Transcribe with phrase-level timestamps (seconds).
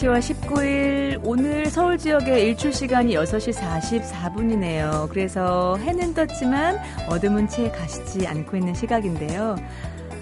[0.00, 5.10] 10월 19일 오늘 서울 지역의 일출 시간이 6시 44분이네요.
[5.10, 6.78] 그래서 해는 떴지만
[7.10, 9.56] 어둠은 채 가시지 않고 있는 시각인데요.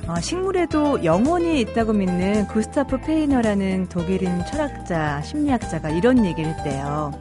[0.09, 7.13] 어, 식물에도 영혼이 있다고 믿는 구스타프 페이너라는 독일인 철학자, 심리학자가 이런 얘기를 했대요.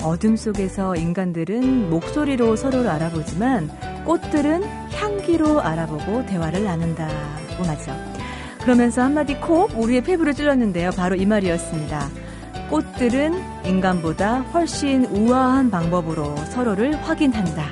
[0.00, 4.62] 어둠 속에서 인간들은 목소리로 서로를 알아보지만 꽃들은
[4.92, 8.17] 향기로 알아보고 대화를 나눈다고 하죠.
[8.68, 10.90] 그러면서 한마디 콕 우리의 폐부를 찔렀는데요.
[10.90, 12.06] 바로 이 말이었습니다.
[12.68, 17.62] 꽃들은 인간보다 훨씬 우아한 방법으로 서로를 확인한다.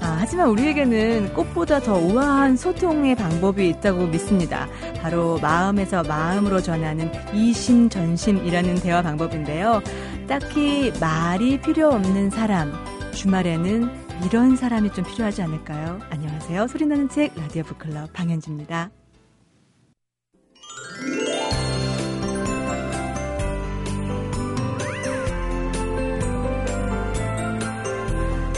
[0.00, 4.66] 아, 하지만 우리에게는 꽃보다 더 우아한 소통의 방법이 있다고 믿습니다.
[5.02, 9.82] 바로 마음에서 마음으로 전하는 이심전심이라는 대화 방법인데요.
[10.26, 12.72] 딱히 말이 필요 없는 사람,
[13.12, 13.90] 주말에는
[14.24, 16.00] 이런 사람이 좀 필요하지 않을까요?
[16.08, 16.68] 안녕하세요.
[16.68, 18.88] 소리나는 책 라디오 북클럽 방현지입니다.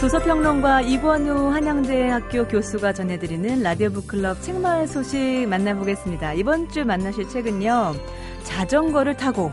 [0.09, 6.33] 도서평론가 이권우 한양대학교 교수가 전해드리는 라디오 북클럽 책마을 소식 만나보겠습니다.
[6.33, 7.92] 이번 주 만나실 책은요.
[8.42, 9.53] 자전거를 타고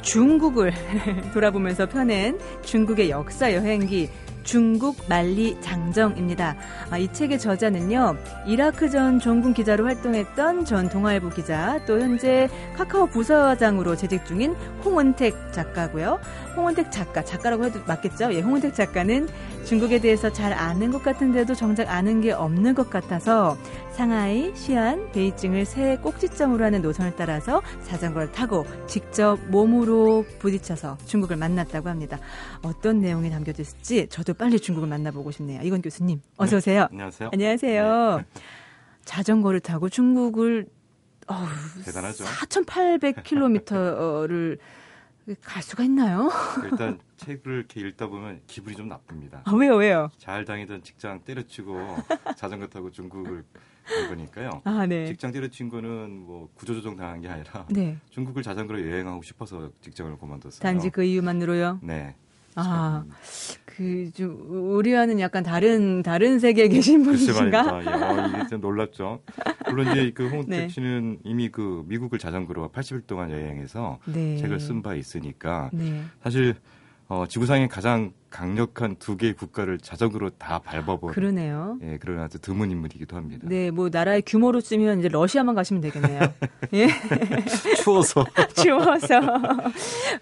[0.00, 0.72] 중국을
[1.32, 4.10] 돌아보면서 펴낸 중국의 역사 여행기
[4.44, 6.56] 중국 만리 장정입니다.
[6.90, 8.16] 아, 이 책의 저자는요,
[8.46, 14.54] 이라크 전 종군 기자로 활동했던 전 동아일보 기자, 또 현재 카카오 부서장으로 재직 중인
[14.84, 16.18] 홍은택 작가고요.
[16.56, 18.32] 홍은택 작가, 작가라고 해도 맞겠죠?
[18.34, 19.28] 예, 홍은택 작가는
[19.64, 23.56] 중국에 대해서 잘 아는 것 같은데도 정작 아는 게 없는 것 같아서
[23.92, 31.88] 상하이, 시안, 베이징을 새 꼭지점으로 하는 노선을 따라서 자전거를 타고 직접 몸으로 부딪혀서 중국을 만났다고
[31.88, 32.18] 합니다.
[32.62, 35.60] 어떤 내용이 담겨져 있을지 저도 빨리 중국을 만나보고 싶네요.
[35.62, 36.82] 이건 교수님, 어서 오세요.
[36.82, 37.30] 네, 안녕하세요.
[37.32, 38.16] 안녕하세요.
[38.18, 38.24] 네.
[39.04, 40.66] 자전거를 타고 중국을
[41.28, 41.46] 어우,
[41.84, 42.24] 대단하죠.
[42.24, 44.58] 4,800km를
[45.42, 46.28] 갈 수가 있나요?
[46.64, 49.42] 일단 책을 이렇게 읽다 보면 기분이 좀 나쁩니다.
[49.44, 50.10] 아, 왜요, 왜요?
[50.18, 51.76] 잘 다니던 직장 때려치고
[52.36, 53.44] 자전거 타고 중국을
[53.84, 54.62] 간 거니까요.
[54.64, 55.06] 아, 네.
[55.06, 57.98] 직장 때려친 거는 뭐 구조조정 당한 게 아니라 네.
[58.10, 60.60] 중국을 자전거로 여행하고 싶어서 직장을 그만뒀어요.
[60.60, 61.80] 단지 그 이유만으로요?
[61.82, 62.16] 네.
[62.56, 64.36] 아, 참, 그, 좀,
[64.76, 67.62] 우리와는 약간 다른, 다른 세계에 계신 분이신가?
[67.62, 67.84] 말입니다.
[67.84, 69.22] 예, 어, 이게 좀 놀랍죠.
[69.68, 70.68] 물론 이제 그 홍은택 네.
[70.68, 74.36] 씨는 이미 그 미국을 자전거로 80일 동안 여행해서 네.
[74.36, 76.02] 책을 쓴 바 있으니까 네.
[76.22, 76.54] 사실
[77.08, 81.78] 어, 지구상에 가장 강력한 두 개의 국가를 자전거로 다 밟아본 그러네요.
[81.82, 83.46] 예, 그런 아주 드문 인물이기도 합니다.
[83.46, 86.20] 네, 뭐, 나라의 규모로 치면 이제 러시아만 가시면 되겠네요.
[86.72, 86.88] 예.
[87.76, 88.24] 추워서
[88.56, 89.20] 추워서.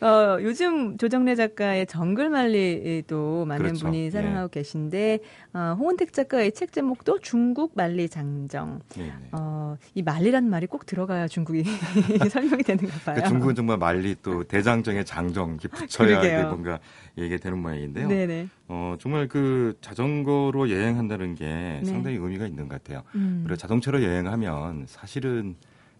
[0.01, 3.87] 어, 요즘 조정래 작가의 정글만리도 많은 그렇죠.
[3.87, 5.21] 분이 사랑하고 계신데,
[5.55, 8.81] 어, 홍은택 작가의 책 제목도 중국 만리 장정.
[8.97, 9.29] 네, 네.
[9.33, 11.63] 어, 이 만리라는 말이 꼭 들어가야 중국이
[12.29, 13.15] 설명이 되는가 봐요.
[13.15, 16.81] 그러니까 중국은 정말 말리 또 대장정의 장정 이렇게 붙여야 뭔가
[17.17, 18.09] 얘기가 되는 모양인데 요.
[18.09, 18.49] 네네.
[18.69, 21.85] 어, 정말 그 자전거로 여행한다는 게 네.
[21.85, 23.03] 상당히 의미가 있는 것 같아요.
[23.15, 23.43] 음.
[23.45, 25.57] 그리고 자동차로 여행하면 사실은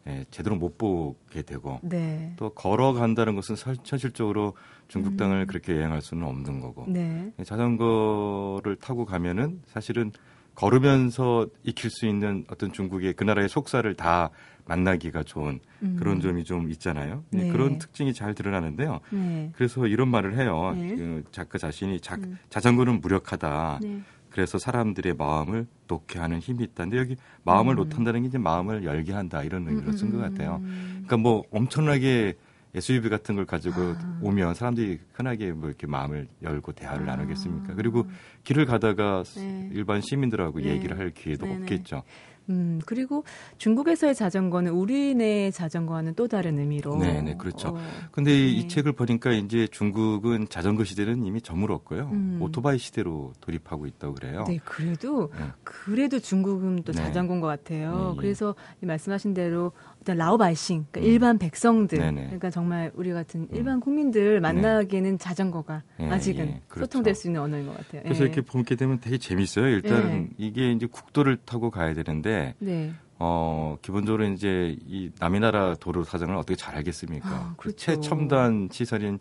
[0.07, 2.33] 예, 제대로 못 보게 되고 네.
[2.37, 4.55] 또 걸어간다는 것은 설- 현실적으로
[4.89, 5.47] 중국 땅을 음.
[5.47, 7.31] 그렇게 여행할 수는 없는 거고 네.
[7.45, 10.11] 자전거를 타고 가면은 사실은
[10.55, 14.31] 걸으면서 익힐 수 있는 어떤 중국의 그 나라의 속사를 다
[14.71, 15.97] 만나기가 좋은 음.
[15.99, 17.25] 그런 점이 좀 있잖아요.
[17.31, 17.53] 네, 네.
[17.53, 19.01] 그런 특징이 잘 드러나는데요.
[19.11, 19.51] 네.
[19.53, 20.75] 그래서 이런 말을 해요.
[20.77, 20.95] 네.
[20.95, 22.39] 그 작가 자신이 자, 음.
[22.51, 23.81] 자전거는 무력하다.
[23.83, 24.01] 네.
[24.31, 26.85] 그래서 사람들의 마음을 놓게 하는 힘이 있다.
[26.85, 27.89] 근데 여기 마음을 음.
[27.89, 30.61] 놓한다는 게 이제 마음을 열게 한다 이런 의미로 쓴것 음, 같아요.
[30.63, 31.03] 음.
[31.05, 32.37] 그러니까 뭐 엄청나게
[32.73, 34.21] SUV 같은 걸 가지고 아.
[34.23, 37.17] 오면 사람들이 흔하게 뭐 이렇게 마음을 열고 대화를 아.
[37.17, 37.75] 나누겠습니까?
[37.75, 38.07] 그리고
[38.45, 39.71] 길을 가다가 네.
[39.73, 40.69] 일반 시민들하고 네.
[40.69, 41.63] 얘기를 할 기회도 네네.
[41.63, 42.05] 없겠죠.
[42.51, 43.25] 음, 그리고
[43.59, 46.97] 중국에서의 자전거는 우리네 자전거와는 또 다른 의미로.
[46.99, 47.69] 네, 네, 그렇죠.
[47.69, 47.79] 어,
[48.11, 48.69] 근데 이- 이 네.
[48.69, 52.11] 책을 보니까 이제 중국은 자전거 시대는 이미 저물었고요.
[52.13, 52.39] 음.
[52.43, 54.45] 오토바이 시대로 돌입하고 있다고 그래요.
[54.49, 55.45] 네, 그래도 네.
[55.63, 56.99] 그래도 중국은 또 네.
[56.99, 57.93] 자전거인 것 같아요.
[57.95, 58.17] 네, 예.
[58.21, 59.73] 그래서 이 말씀하신 대로
[60.07, 61.13] 라오바이싱, 그러니까 음.
[61.13, 62.23] 일반 백성들, 네네.
[62.23, 63.49] 그러니까 정말 우리 같은 음.
[63.53, 66.87] 일반 국민들 만나기에는 자전거가 예, 아직은 예, 그렇죠.
[66.87, 68.03] 소통될 수 있는 언어인 것 같아요.
[68.03, 68.27] 그래서 예.
[68.27, 69.67] 이렇게 보게 되면 되게 재밌어요.
[69.69, 70.29] 일단 네.
[70.39, 76.35] 이게 이제 국도를 타고 가야 되는데 네, 어 기본적으로 이제 이 남의 나라 도로 사정을
[76.37, 77.29] 어떻게 잘 알겠습니까?
[77.29, 77.77] 아, 그 그렇죠.
[77.77, 79.19] 최첨단 시설인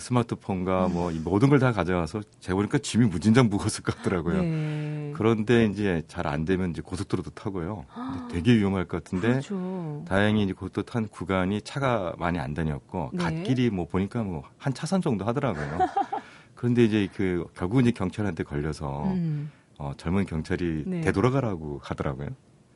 [0.00, 4.42] 스마트폰과 뭐 이 모든 걸 다 가져가서 제가 보니까 짐이 무진장 무거웠을 것 같더라고요.
[4.42, 5.12] 네.
[5.16, 7.84] 그런데 이제 잘 안 되면 이제 고속도로도 타고요.
[7.94, 10.04] 근데 되게 위험할 것 같은데 그렇죠.
[10.06, 13.22] 다행히 이제 그것도 탄 구간이 차가 많이 안 다녔고 네.
[13.24, 15.78] 갓길이 뭐 보니까 뭐 한 차선 정도 하더라고요.
[16.54, 19.50] 그런데 이제 그 결국 이제 경찰한테 걸려서 음.
[19.78, 21.00] 어, 젊은 경찰이 네.
[21.02, 22.28] 되돌아가라고 하더라고요.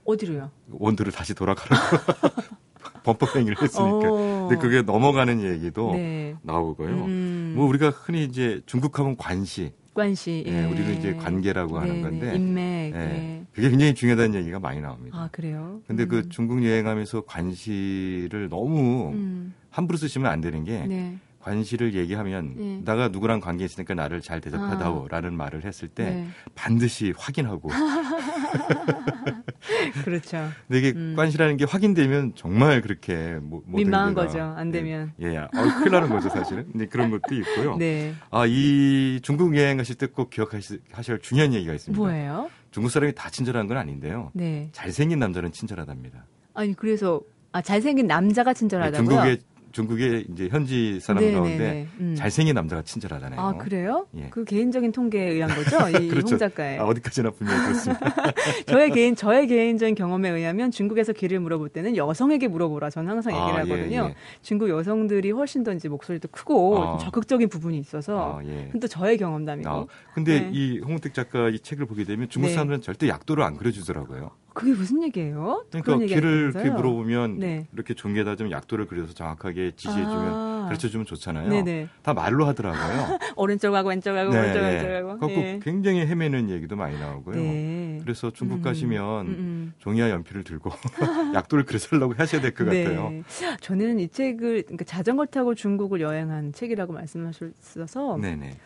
[0.05, 0.51] 어디로요?
[0.71, 1.99] 원도를 다시 돌아가라고
[3.03, 4.11] 범법 행위를 했으니까.
[4.11, 4.45] 어.
[4.45, 4.49] 어.
[4.49, 6.35] 근데 그게 넘어가는 얘기도 네.
[6.43, 6.89] 나오고요.
[6.89, 7.55] 음.
[7.57, 10.53] 뭐 우리가 흔히 이제 중국하면 관시, 관시, 예.
[10.53, 13.45] 예, 우리는 이제 관계라고 하는 네, 건데, 인맥, 예, 네.
[13.53, 15.19] 그게 굉장히 중요하다는 얘기가 많이 나옵니다.
[15.19, 15.81] 아 그래요?
[15.87, 16.31] 근데 그 음.
[16.31, 19.55] 중국 여행하면서 관시를 너무 음.
[19.71, 21.19] 함부로 쓰시면 안 되는 게 네.
[21.43, 22.81] 관시를 얘기하면 네.
[22.85, 26.29] 내가 누구랑 관계 있으니까 나를 잘 대접하다오라는 말을 했을 때 네.
[26.55, 27.71] 반드시 확인하고
[30.05, 30.49] 그렇죠.
[30.69, 31.15] 근데 이게 음.
[31.17, 34.43] 관시라는 게 확인되면 정말 그렇게 뭐, 뭐 민망한 되는 거죠.
[34.43, 35.13] 안 되면.
[35.21, 35.39] 예, 예.
[35.39, 36.67] 어, 큰일 나는 거죠, 사실은.
[36.71, 37.77] 근데 그런 것도 있고요.
[37.77, 38.15] 네.
[38.31, 41.99] 아, 이 중국 여행 가실 때 꼭 기억하실 하실 중요한 얘기가 있습니다.
[41.99, 42.51] 뭐예요?
[42.71, 44.31] 중국 사람이 다 친절한 건 아닌데요.
[44.35, 44.69] 네.
[44.73, 46.27] 잘생긴 남자는 친절하답니다.
[46.55, 47.21] 아니 그래서
[47.53, 49.09] 아 잘생긴 남자가 친절하다고요?
[49.09, 49.39] 중국의
[49.73, 51.89] 중국의 이제 현지 사람 네, 가운데 네, 네.
[52.01, 52.15] 음.
[52.15, 53.41] 잘생긴 남자가 친절하다네요.
[53.41, 54.07] 아 그래요?
[54.17, 54.29] 예.
[54.31, 55.89] 그 개인적인 통계에 의한 거죠?
[55.89, 56.33] 이 그렇죠.
[56.35, 56.79] 홍 작가의.
[56.79, 58.13] 아, 어디까지나 분명히 그렇습니다.
[58.67, 62.91] 저의 개인 저의 개인적인 경험에 의하면 중국에서 길을 물어볼 때는 여성에게 물어보라.
[62.91, 64.05] 저는 항상 얘기를 아, 하거든요.
[64.05, 64.15] 예, 예.
[64.43, 66.91] 중국 여성들이 훨씬 더 이제 목소리도 크고 아.
[66.91, 68.71] 좀 적극적인 부분이 있어서 아, 예.
[68.81, 70.51] 또 저의 경험담이고 아, 근데 네.
[70.53, 72.55] 이 홍은택 작가 이 책을 보게 되면 중국 네.
[72.55, 74.31] 사람들은 절대 약도를 안 그려주더라고요.
[74.55, 75.65] 그게 무슨 얘기예요?
[75.71, 76.19] 그러니까 하면서요?
[76.19, 77.67] 이렇게 물어보면 네.
[77.73, 80.65] 이렇게 종이에다 좀 약도를 그려서 정확하게 지시해주면 아.
[80.67, 81.49] 가르쳐주면 좋잖아요.
[81.49, 81.89] 네네.
[82.03, 83.19] 다 말로 하더라고요.
[83.37, 85.29] 오른쪽하고 왼쪽하고 오른쪽 네, 왼쪽하고.
[85.29, 87.37] 그래갖고 굉장히 헤매는 얘기도 많이 나오고요.
[87.37, 87.99] 네.
[88.03, 88.63] 그래서 중국 음.
[88.63, 89.73] 가시면 음, 음.
[89.79, 90.71] 종이와 연필을 들고
[91.35, 93.11] 약도를 그려달라고 하셔야 될 것 같아요.
[93.11, 93.23] 네.
[93.61, 98.57] 저는 이 책을 그러니까 자전거 타고 중국을 여행한 책이라고 말씀하셨어서 네네.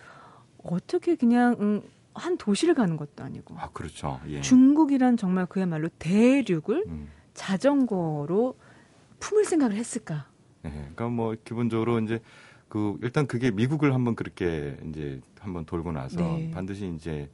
[0.65, 1.83] 어떻게 그냥 음,
[2.19, 4.21] 한 도시를 가는 것도 아니고 아 그렇죠.
[4.29, 4.41] 예.
[4.41, 7.09] 중국이란 정말 그야말로 대륙을 음.
[7.35, 8.57] 자전거로
[9.21, 10.27] 품을 생각을 했을까?
[10.63, 12.21] 네, 그러니까 뭐 기본적으로 이제
[12.69, 16.51] 그 일단 그게 미국을 한번 그렇게 이제 한번 돌고 나서 네.
[16.53, 17.31] 반드시 이제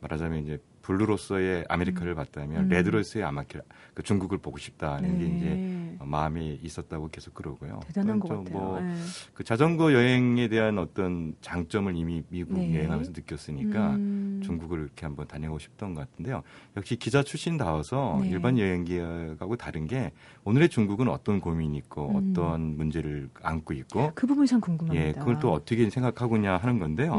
[0.00, 2.68] 말하자면 이제 블루로서의 아메리카를 봤다면 음.
[2.68, 3.58] 레드로서의 아마키
[3.92, 5.98] 그 중국을 보고 싶다는 게 이제 네.
[6.00, 7.80] 마음이 있었다고 계속 그러고요.
[7.88, 8.58] 대단한 것좀 같아요.
[8.58, 8.94] 뭐 네.
[9.34, 12.76] 그 자전거 여행에 대한 어떤 장점을 이미 미국 네.
[12.76, 14.40] 여행하면서 느꼈으니까 음.
[14.44, 16.42] 중국을 이렇게 한번 다녀오고 싶던 것 같은데요.
[16.76, 18.28] 역시 기자 출신다워서 네.
[18.28, 20.12] 일반 여행기하고 다른 게
[20.44, 22.30] 오늘의 중국은 어떤 고민이 있고 음.
[22.30, 25.04] 어떤 문제를 안고 있고 그 부분이 참 궁금합니다.
[25.04, 27.16] 예, 그걸 또 어떻게 생각하고냐 하는 건데요.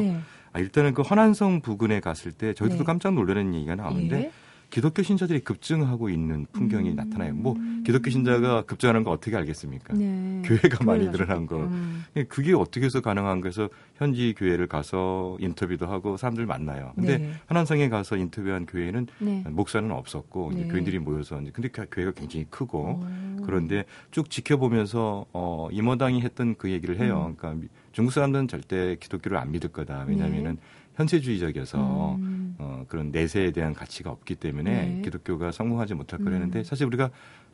[0.57, 0.62] 네.
[0.62, 2.83] 아, 일단은 그 허난성 부근에 갔을 때 저희도 네.
[2.83, 4.31] 깜짝 놀라는 얘기가 나오는데 예.
[4.69, 6.95] 기독교 신자들이 급증하고 있는 풍경이 음.
[6.95, 7.33] 나타나요.
[7.33, 7.55] 뭐
[7.85, 9.93] 기독교 신자가 급증하는 거 어떻게 알겠습니까?
[9.93, 10.41] 네.
[10.45, 11.45] 교회가 많이 늘어난.
[11.45, 11.57] 거.
[11.57, 12.03] 음.
[12.17, 16.91] 예, 그게 어떻게 해서 가능한 거에서 현지 교회를 가서 인터뷰도 하고 사람들 만나요.
[16.95, 17.31] 근데 네.
[17.45, 19.43] 한안성에 가서 인터뷰한 교회는 네.
[19.49, 20.67] 목사는 없었고 이제 네.
[20.67, 23.41] 교인들이 모여서 이제 근데 그 교회가 굉장히 크고 오.
[23.45, 27.27] 그런데 쭉 지켜보면서 어 임원당이 했던 그 얘기를 해요.
[27.29, 27.35] 음.
[27.37, 30.05] 그러니까 미- 중국 사람들은 절대 기독교를 안 믿을 거다.
[30.07, 30.57] 왜냐하면은
[30.97, 32.55] 현세주의적이어서 음.
[32.57, 35.01] 어 그런 내세에 대한 가치가 없기 때문에 네.
[35.03, 36.63] 기독교가 성공하지 못할 거라는데 음.
[36.63, 37.11] 사실 우리가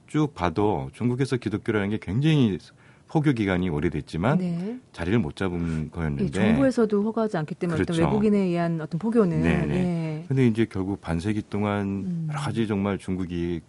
[0.07, 2.57] 쭉 봐도 중국에서 기독교라는 게 굉장히
[3.07, 4.79] 포교 기간이 오래됐지만 네.
[4.93, 8.09] 자리를 못 잡은 이 거였는데 정부에서도 허가하지 않기 때문에 어떤 그렇죠.
[8.09, 9.65] 외국인에 의한 어떤 포교는 네네.
[9.67, 10.25] 네.
[10.27, 12.27] 근데 이제 결국 반세기 동안 음.
[12.29, 13.61] 여러 가지 정말 중국이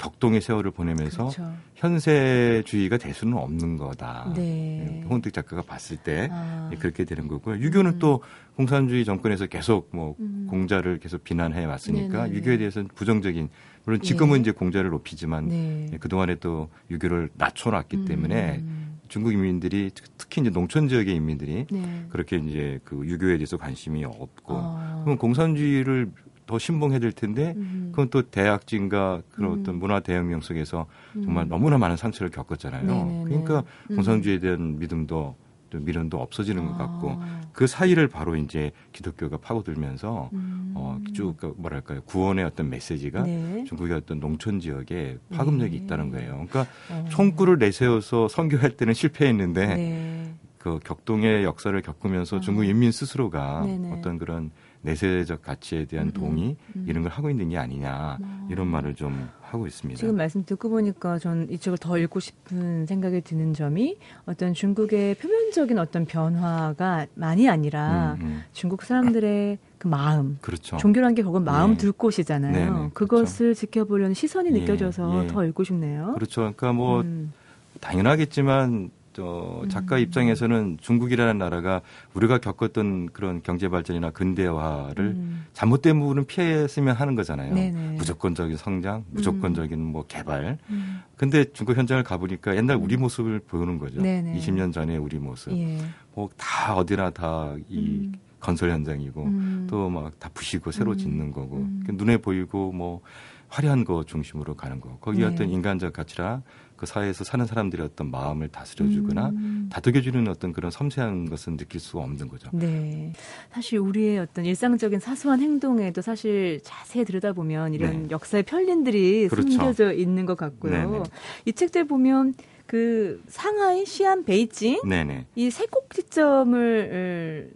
[0.00, 1.52] 격동의 세월을 보내면서 그렇죠.
[1.74, 4.32] 현세주의가 될 수는 없는 거다.
[4.34, 5.00] 네.
[5.00, 6.70] 예, 홍은택 작가가 봤을 때 아.
[6.72, 7.58] 예, 그렇게 되는 거고요.
[7.58, 7.98] 유교는 음.
[7.98, 8.22] 또
[8.56, 10.46] 공산주의 정권에서 계속 뭐 음.
[10.48, 12.34] 공자를 계속 비난해 왔으니까 네네.
[12.34, 13.50] 유교에 대해서는 부정적인
[13.84, 14.40] 물론 지금은 예.
[14.40, 15.90] 이제 공자를 높이지만 네.
[15.92, 18.98] 예, 그동안에 또 유교를 낮춰놨기 때문에 음.
[19.08, 22.06] 중국 인민들이 특히 이제 농촌 지역의 인민들이 네.
[22.08, 25.02] 그렇게 이제 그 유교에 대해서 관심이 없고 아.
[25.04, 26.10] 그럼 공산주의를
[26.50, 27.90] 더 신봉해야 될 텐데 음.
[27.92, 29.60] 그건 또 대학진과 그런 음.
[29.60, 31.48] 어떤 문화 대혁명 속에서 정말 음.
[31.48, 32.82] 너무나 많은 상처를 겪었잖아요.
[32.82, 33.24] 네네네.
[33.24, 33.94] 그러니까 음.
[33.94, 35.36] 공산주의에 대한 믿음도
[35.70, 37.40] 또 미련도 없어지는 것 같고 아.
[37.52, 40.72] 그 사이를 바로 이제 기독교가 파고들면서 음.
[40.74, 43.64] 어, 쭉그 뭐랄까요 구원의 어떤 메시지가 네.
[43.68, 45.84] 중국의 어떤 농촌 지역에 파급력이 네.
[45.84, 46.32] 있다는 거예요.
[46.32, 47.04] 그러니까 어.
[47.10, 50.34] 총구를 내세워서 선교할 때는 실패했는데 네.
[50.58, 52.40] 그 격동의 역사를 겪으면서 아.
[52.40, 53.92] 중국 인민 스스로가 네네.
[53.92, 54.50] 어떤 그런
[54.82, 56.84] 내세적 가치에 대한 음, 동의 음.
[56.88, 58.46] 이런 걸 하고 있는 게 아니냐 아.
[58.50, 59.98] 이런 말을 좀 하고 있습니다.
[59.98, 63.96] 지금 말씀 듣고 보니까 전 이 책을 더 읽고 싶은 생각이 드는 점이
[64.26, 68.42] 어떤 중국의 표면적인 어떤 변화가 많이 아니라 음, 음.
[68.52, 70.76] 중국 사람들의 그 마음, 그렇죠.
[70.76, 71.76] 종교란 게 결국 마음 예.
[71.76, 72.52] 들 곳이잖아요.
[72.52, 72.90] 네네, 그렇죠.
[72.94, 75.26] 그것을 지켜보려는 시선이 예, 느껴져서 예.
[75.28, 76.12] 더 읽고 싶네요.
[76.14, 76.40] 그렇죠.
[76.42, 77.32] 그러니까 뭐 음.
[77.80, 80.00] 당연하겠지만 저 작가 음.
[80.00, 81.82] 입장에서는 중국이라는 나라가
[82.14, 85.44] 우리가 겪었던 그런 경제 발전이나 근대화를 음.
[85.52, 87.54] 잘못된 부분은 피했으면 하는 거잖아요.
[87.54, 87.96] 네네.
[87.98, 90.56] 무조건적인 성장, 무조건적인 뭐 개발.
[90.70, 91.02] 음.
[91.18, 94.00] 근데 중국 현장을 가보니까 옛날 우리 모습을 보는 거죠.
[94.00, 94.38] 네네.
[94.38, 95.52] 20년 전의 우리 모습.
[95.52, 95.76] 예.
[96.14, 98.12] 뭐다 어디나 다이 음.
[98.40, 99.66] 건설 현장이고 음.
[99.68, 100.96] 또막 다 부시고 새로 음.
[100.96, 101.84] 짓는 거고 음.
[101.92, 103.02] 눈에 보이고 뭐
[103.48, 104.96] 화려한 거 중심으로 가는 거.
[105.00, 105.26] 거기 네.
[105.26, 106.40] 어떤 인간적 가치라
[106.80, 109.68] 그 사회에서 사는 사람들의 어떤 마음을 다스려주거나 음.
[109.70, 112.48] 다독여주는 어떤 그런 섬세한 것은 느낄 수가 없는 거죠.
[112.54, 113.12] 네.
[113.52, 118.08] 사실 우리의 어떤 일상적인 사소한 행동에도 사실 자세히 들여다보면 이런 네.
[118.10, 119.50] 역사의 편린들이 그렇죠.
[119.50, 120.72] 숨겨져 있는 것 같고요.
[120.72, 121.02] 네네.
[121.44, 122.32] 이 책들 보면
[122.64, 125.26] 그 상하이, 시안, 베이징 네네.
[125.34, 127.50] 이세 꼭지점을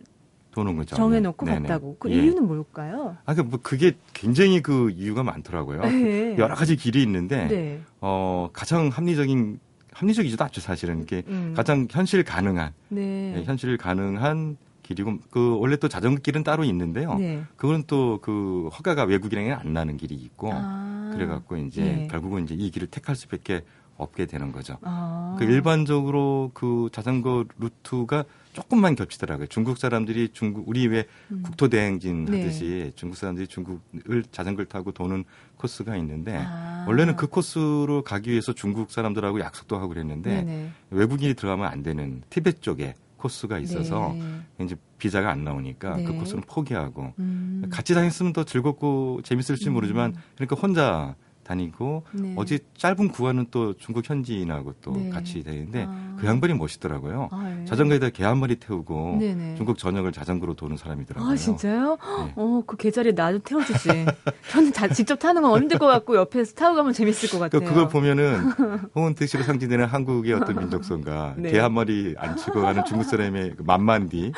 [0.54, 0.94] 도는 거죠.
[0.94, 1.60] 정해놓고 네네.
[1.62, 1.96] 갔다고.
[1.98, 2.14] 그 예.
[2.14, 3.16] 이유는 뭘까요?
[3.26, 5.82] 아, 그, 뭐, 그게 굉장히 그 이유가 많더라고요.
[5.82, 6.36] 네.
[6.38, 7.80] 여러 가지 길이 있는데, 네.
[8.00, 9.58] 어, 가장 합리적인,
[9.92, 11.02] 합리적이지도 않죠, 사실은.
[11.02, 11.54] 이게 음.
[11.56, 13.32] 가장 현실 가능한, 네.
[13.34, 17.14] 네, 현실 가능한 길이고, 그, 원래 또 자전거 길은 따로 있는데요.
[17.16, 17.42] 네.
[17.56, 21.10] 그거는 또 그 허가가 외국인에게는 안 나는 길이 있고, 아.
[21.12, 22.08] 그래갖고 이제 네.
[22.08, 23.62] 결국은 이제 이 길을 택할 수밖에
[23.96, 24.78] 없게 되는 거죠.
[24.82, 25.36] 아.
[25.38, 29.46] 그 일반적으로 그 자전거 루트가 조금만 겹치더라고요.
[29.48, 31.42] 중국 사람들이 중국 우리 왜 음.
[31.42, 32.40] 국토 대행진 네.
[32.40, 35.24] 하듯이 중국 사람들이 중국을 자전거를 타고 도는
[35.56, 36.84] 코스가 있는데 아.
[36.88, 40.70] 원래는 그 코스로 가기 위해서 중국 사람들하고 약속도 하고 그랬는데 네네.
[40.90, 44.14] 외국인이 들어가면 안 되는 티베트 쪽에 코스가 있어서
[44.58, 44.64] 네.
[44.64, 46.04] 이제 비자가 안 나오니까 네.
[46.04, 47.62] 그 코스는 포기하고 음.
[47.70, 52.34] 같이 다녔으면 더 즐겁고 재밌을지 모르지만 그러니까 혼자 다니고 네.
[52.36, 55.10] 어제 짧은 구간은 또 중국 현지인하고 또 네.
[55.10, 56.16] 같이 되는데 아.
[56.18, 57.28] 그 양반이 멋있더라고요.
[57.30, 57.64] 아, 예.
[57.66, 59.54] 자전거에다 개 한 마리 태우고 네네.
[59.56, 61.30] 중국 전역을 자전거로 도는 사람이더라고요.
[61.30, 61.98] 아 진짜요?
[62.26, 62.32] 네.
[62.36, 64.06] 어그 계자리에 나좀 태워주지.
[64.50, 67.60] 저는 자, 직접 타는 건 힘들 것 같고 옆에서 타고 가면 재밌을 것 같아요.
[67.60, 71.50] 그러니까 그걸 보면은 홍은택 씨로 상징되는 한국의 어떤 민족성과 네.
[71.52, 74.32] 개한 마리 안 치고 가는 중국 사람의 그 만만디.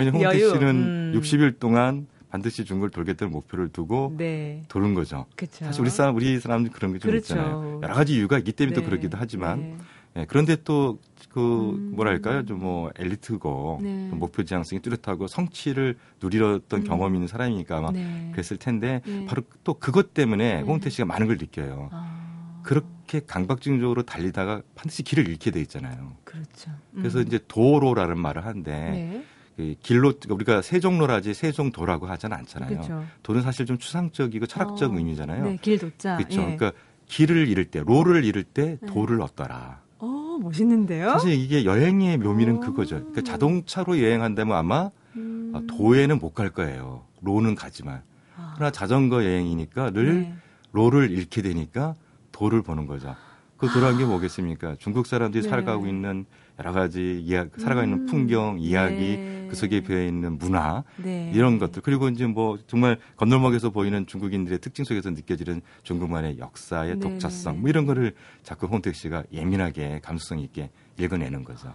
[0.00, 0.50] 왜냐면 홍은택 여유.
[0.50, 1.12] 씨는 음.
[1.20, 5.26] 60일 동안 반드시 중국을 돌겠다는 목표를 두고 네, 도는 거죠.
[5.36, 5.64] 그렇죠.
[5.64, 7.34] 사실 우리 사람 우리 사람들 그런 게좀 그렇죠.
[7.34, 7.80] 있잖아요.
[7.82, 8.80] 여러 가지 이유가 있기 때문에 네.
[8.80, 9.76] 또 그러기도 하지만 네.
[10.16, 11.92] 예, 그런데 또그 음.
[11.94, 14.08] 뭐랄까요 좀 뭐 엘리트고 네.
[14.10, 16.84] 좀 목표 지향성이 뚜렷하고 성취를 누리렀던 음.
[16.84, 18.30] 경험 있는 사람이니까 아마 네.
[18.32, 19.26] 그랬을 텐데 네.
[19.26, 20.60] 바로 또 그것 때문에 네.
[20.62, 21.88] 홍은태 씨가 많은 걸 느껴요.
[21.92, 26.16] 아, 그렇게 강박증적으로 달리다가 반드시 길을 잃게 돼 있잖아요.
[26.24, 26.72] 그렇죠.
[26.94, 27.26] 그래서 음.
[27.26, 29.24] 이제 도로라는 말을 하는데 네.
[29.58, 32.68] 그 길로 우리가 세종로라지 세종도라고 하잖아 않잖아요.
[32.68, 33.04] 그렇죠.
[33.24, 35.44] 도는 사실 좀 추상적이고 철학적 어, 의미잖아요.
[35.44, 36.16] 네, 길 도자.
[36.16, 36.42] 그렇죠.
[36.42, 36.56] 예.
[36.56, 36.70] 그러니까
[37.08, 38.86] 길을 잃을 때, 로를 잃을 때 네.
[38.86, 39.80] 도를 얻더라.
[39.98, 41.10] 어 멋있는데요?
[41.10, 42.60] 사실 이게 여행의 묘미는 오.
[42.60, 42.98] 그거죠.
[42.98, 45.50] 그러니까 자동차로 여행한다면 아마 음.
[45.52, 47.02] 아, 도에는 못 갈 거예요.
[47.22, 48.02] 로는 가지만.
[48.36, 50.34] 아, 그러나 자전거 여행이니까 늘 네.
[50.70, 51.96] 로를 잃게 되니까
[52.30, 53.16] 도를 보는 거죠.
[53.56, 54.76] 그 도란 게 뭐겠습니까?
[54.78, 55.48] 중국 사람들이 네.
[55.48, 56.26] 살아가고 있는
[56.60, 58.06] 여러 가지 이야, 살아가고 있는 음.
[58.06, 59.37] 풍경, 이야기, 네.
[59.48, 61.30] 그 속에 배어 있는 문화, 네.
[61.34, 67.00] 이런 것들 그리고 이제 뭐 정말 건널목에서 보이는 중국인들의 특징 속에서 느껴지는 중국만의 역사의 네.
[67.00, 71.72] 독자성 뭐 이런 거를 자꾸 홍택 씨가 예민하게 감수성 있게 읽어내는 거죠.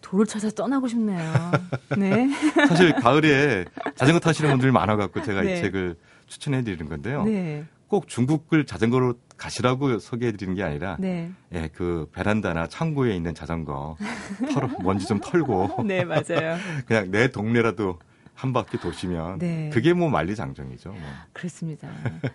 [0.00, 1.32] 도를 찾아 떠나고 싶네요.
[1.96, 2.28] 네.
[2.68, 5.58] 사실 가을에 자전거 타시는 분들이 많아갖고 제가 네.
[5.58, 7.24] 이 책을 추천해드리는 건데요.
[7.24, 7.64] 네.
[7.92, 11.30] 꼭 중국을 자전거로 가시라고 소개해 드리는 게 아니라 네.
[11.52, 13.96] 예, 그 베란다나 창고에 있는 자전거
[14.54, 16.56] 털어 먼지 좀 털고 네, 맞아요.
[16.88, 17.98] 그냥 내 동네라도
[18.32, 19.68] 한 바퀴 도시면 네.
[19.74, 20.88] 그게 뭐 만리장정이죠.
[20.88, 21.00] 뭐.
[21.34, 21.86] 그렇습니다.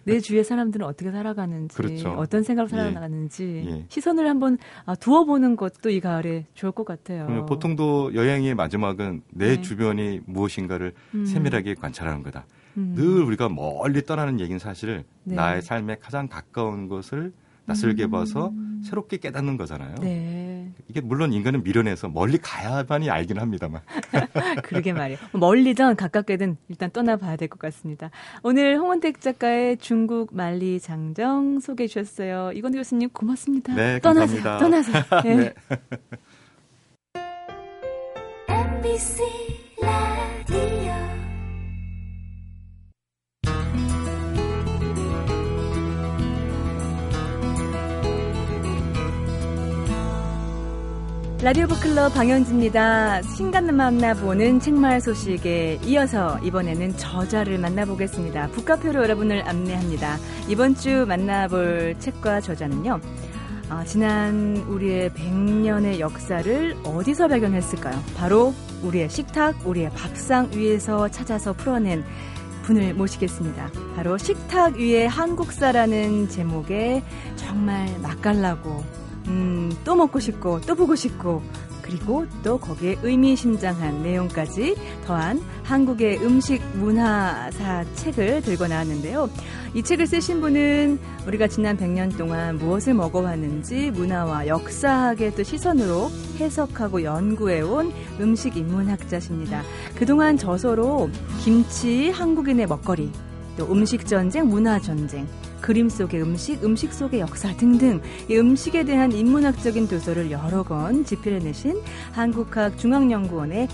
[0.04, 2.12] 내 주위의 사람들은 어떻게 살아가는지, 그렇죠.
[2.12, 2.84] 어떤 생각으로 예.
[2.84, 3.86] 살아가는지 예.
[3.90, 7.48] 시선을 한번 아, 두어 보는 것도 이 가을에 좋을 것 같아요.
[7.48, 9.62] 보통도 여행의 마지막은 내 네.
[9.64, 11.26] 주변이 무엇인가를 음.
[11.26, 12.46] 세밀하게 관찰하는 거다.
[12.78, 12.94] 음.
[12.96, 15.36] 늘 우리가 멀리 떠나는 얘기는 사실 네.
[15.36, 17.34] 나의 삶에 가장 가까운 것을
[17.66, 18.12] 낯설게 음.
[18.12, 18.54] 봐서
[18.86, 19.96] 새롭게 깨닫는 거잖아요.
[20.00, 23.82] 네, 이게 물론 인간은 미련해서 멀리 가야만이 알긴 합니다만.
[24.64, 25.20] 그러게 말이에요.
[25.34, 28.10] 멀리든 가깝게든 일단 떠나봐야 될 것 같습니다.
[28.44, 32.52] 오늘 홍원택 작가의 중국 만리 장정 소개해 주셨어요.
[32.54, 33.74] 이건희 교수님 고맙습니다.
[33.74, 34.44] 네, 떠나세요.
[34.44, 34.58] 감사합니다.
[34.60, 35.04] 떠나세요.
[35.26, 35.36] 네.
[35.36, 35.54] 네.
[51.44, 53.22] 라디오 북클럽 방현지입니다.
[53.22, 58.48] 신간 만나보는 책마을 소식에 이어서 이번에는 저자를 만나보겠습니다.
[58.48, 60.18] 북카페로 여러분을 안내합니다.
[60.50, 63.00] 이번 주 만나볼 책과 저자는요.
[63.70, 68.02] 아, 지난 우리의 100년의 역사를 어디서 발견했을까요?
[68.16, 72.04] 바로 우리의 식탁, 우리의 밥상 위에서 찾아서 풀어낸
[72.64, 73.70] 분을 모시겠습니다.
[73.96, 77.04] 바로 식탁 위에 한국사라는 제목의
[77.36, 81.42] 정말 맛깔나고 음, 또 먹고 싶고 또 보고 싶고
[81.88, 89.30] 그리고 또 거기에 의미심장한 내용까지 더한 한국의 음식 문화사 책을 들고 나왔는데요.
[89.74, 97.04] 이 책을 쓰신 분은 우리가 지난 100년 동안 무엇을 먹어왔는지 문화와 역사학의 또 시선으로 해석하고
[97.04, 99.64] 연구해온 음식 인문학자십니다.
[99.96, 101.10] 그동안 저서로
[101.44, 103.12] 김치, 한국인의 먹거리,
[103.58, 105.28] 또 음식 전쟁, 문화 전쟁,
[105.68, 111.82] 그림 속의 음식, 음식 속의 역사 등등 이 음식에 대한 인문학적인 도서를 여러 권 집필해내신
[112.14, 113.68] 한국학 중앙연구원의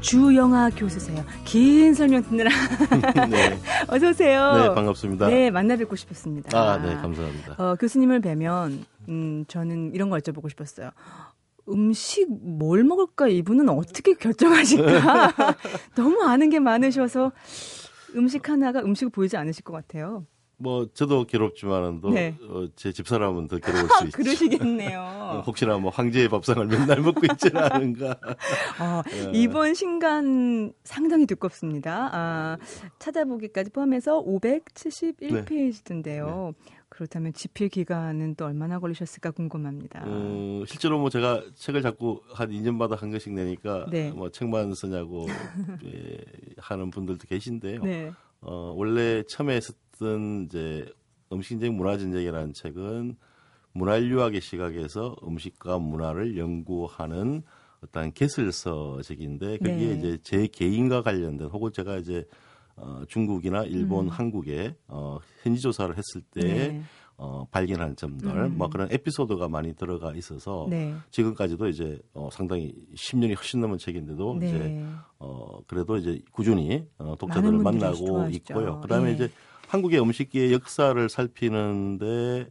[0.00, 1.24] 주영아 교수세요.
[1.44, 2.50] 긴 설명 듣느라
[3.30, 3.56] 네.
[3.86, 4.54] 어서 오세요.
[4.54, 5.28] 네, 반갑습니다.
[5.28, 6.58] 네, 만나 뵙고 싶었습니다.
[6.58, 7.54] 아, 네, 감사합니다.
[7.58, 10.90] 어, 교수님을 뵈면 음, 저는 이런 걸 여쭤보고 싶었어요.
[11.68, 15.32] 음식 뭘 먹을까 이분은 어떻게 결정하실까?
[15.94, 17.30] 너무 아는 게 많으셔서
[18.16, 20.26] 음식 하나가 음식을 보이지 않으실 것 같아요.
[20.60, 22.36] 뭐 저도 괴롭지만은도 네.
[22.42, 24.08] 어, 제 집사람은 더 괴로울 수 있죠.
[24.08, 25.42] 어, 그러시겠네요.
[25.46, 28.10] 혹시나 뭐 황제의 밥상을 맨날 먹고 있지는 않은가.
[28.78, 29.32] 어, 네.
[29.34, 32.10] 이번 신간 상당히 두껍습니다.
[32.12, 32.58] 아,
[32.98, 36.52] 찾아보기까지 포함해서 571페이지던데요.
[36.90, 40.04] 그렇다면 집필 기간은 또 얼마나 걸리셨을까 궁금합니다.
[40.06, 44.10] 어, 실제로 뭐 제가 책을 자꾸 한 2년마다 한 권씩 내니까 네.
[44.10, 45.26] 뭐 책만 쓰냐고
[45.86, 46.18] 예,
[46.58, 47.82] 하는 분들도 계신데요.
[47.82, 48.12] 네.
[48.42, 49.60] 어, 원래 처음에
[50.00, 50.90] 썼던 이제
[51.30, 53.16] 음식인쟁 문화전쟁이라는 책은
[53.72, 57.42] 문화유학의 시각에서 음식과 문화를 연구하는
[57.84, 59.94] 어떤 개설서책인데 거기에 네.
[59.94, 62.26] 이제 제 개인과 관련된 혹은 제가 이제
[62.76, 64.10] 어, 중국이나 일본, 음.
[64.10, 66.82] 한국에 어, 현지 조사를 했을 때 네.
[67.16, 68.56] 어, 발견한 점들, 음.
[68.56, 70.94] 뭐 그런 에피소드가 많이 들어가 있어서 네.
[71.10, 74.86] 지금까지도 이제 어, 상당히 10년이 훨씬 넘은 책인데도 이제 네.
[75.18, 78.52] 어 그래도 이제 꾸준히 어, 독자들을 만나고 좋아하시죠.
[78.54, 78.80] 있고요.
[78.80, 79.14] 그다음에 예.
[79.14, 79.30] 이제
[79.70, 82.48] 한국의 음식계의 역사를 살피는데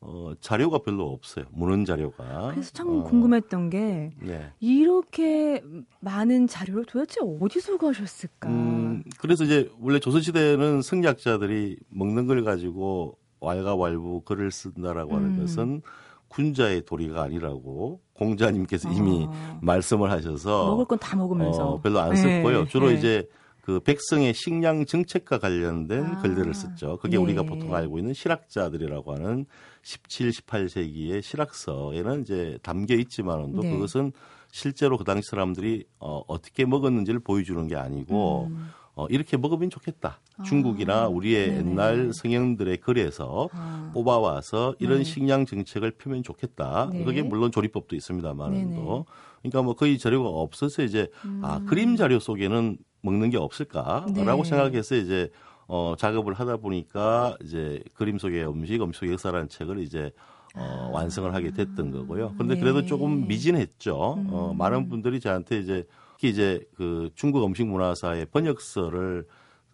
[0.00, 1.44] 어 자료가 별로 없어요.
[1.52, 2.50] 문헌 자료가.
[2.52, 4.52] 그래서 참 어, 궁금했던 게 네.
[4.60, 5.62] 이렇게
[6.00, 8.48] 많은 자료를 도대체 어디서 가셨을까?
[8.48, 15.40] 음, 그래서 이제 원래 조선시대에는 성리학자들이 먹는 걸 가지고 왈가왈부 글을 쓴다라고 하는 음.
[15.40, 15.82] 것은
[16.28, 22.10] 군자의 도리가 아니라고 공자님께서 이미 어, 말씀을 하셔서 먹을 건 다 먹으면서 어, 별로 안
[22.10, 22.66] 네, 썼고요.
[22.68, 22.94] 주로 네.
[22.94, 23.28] 이제
[23.62, 26.98] 그 백성의 식량 정책과 관련된 아, 글들을 썼죠.
[26.98, 27.22] 그게 네.
[27.22, 29.46] 우리가 보통 알고 있는 실학자들이라고 하는
[29.82, 33.70] 17, 18세기의 실학서에는 이제 담겨 있지만은도 네.
[33.70, 34.12] 그것은
[34.50, 38.70] 실제로 그 당시 사람들이 어, 어떻게 먹었는지를 보여주는 게 아니고 음.
[38.94, 40.20] 어, 이렇게 먹으면 좋겠다.
[40.38, 41.58] 아, 중국이나 우리의 네네.
[41.58, 45.04] 옛날 성형들의 글에서 아, 뽑아와서 이런 네.
[45.04, 46.90] 식량 정책을 펴면 좋겠다.
[46.92, 47.04] 네.
[47.04, 47.98] 그게 물론 조리법도 네네.
[47.98, 49.06] 있습니다만도.
[49.42, 51.08] 그러니까 뭐 거의 자료가 없어서 이제
[51.42, 51.66] 아 음.
[51.66, 54.44] 그림 자료 속에는 먹는 게 없을까라고 네.
[54.44, 55.30] 생각해서 이제
[55.66, 60.12] 어 작업을 하다 보니까 이제 그림 속의 음식, 음식 속의 역사라는 책을 이제
[60.54, 62.34] 어, 완성을 하게 됐던 거고요.
[62.34, 62.56] 그런데 아.
[62.56, 62.60] 네.
[62.60, 63.96] 그래도 조금 미진했죠.
[63.96, 64.58] 어, 음.
[64.58, 69.26] 많은 분들이 저한테 이제 특히 이제 그 중국 음식 문화사의 번역서를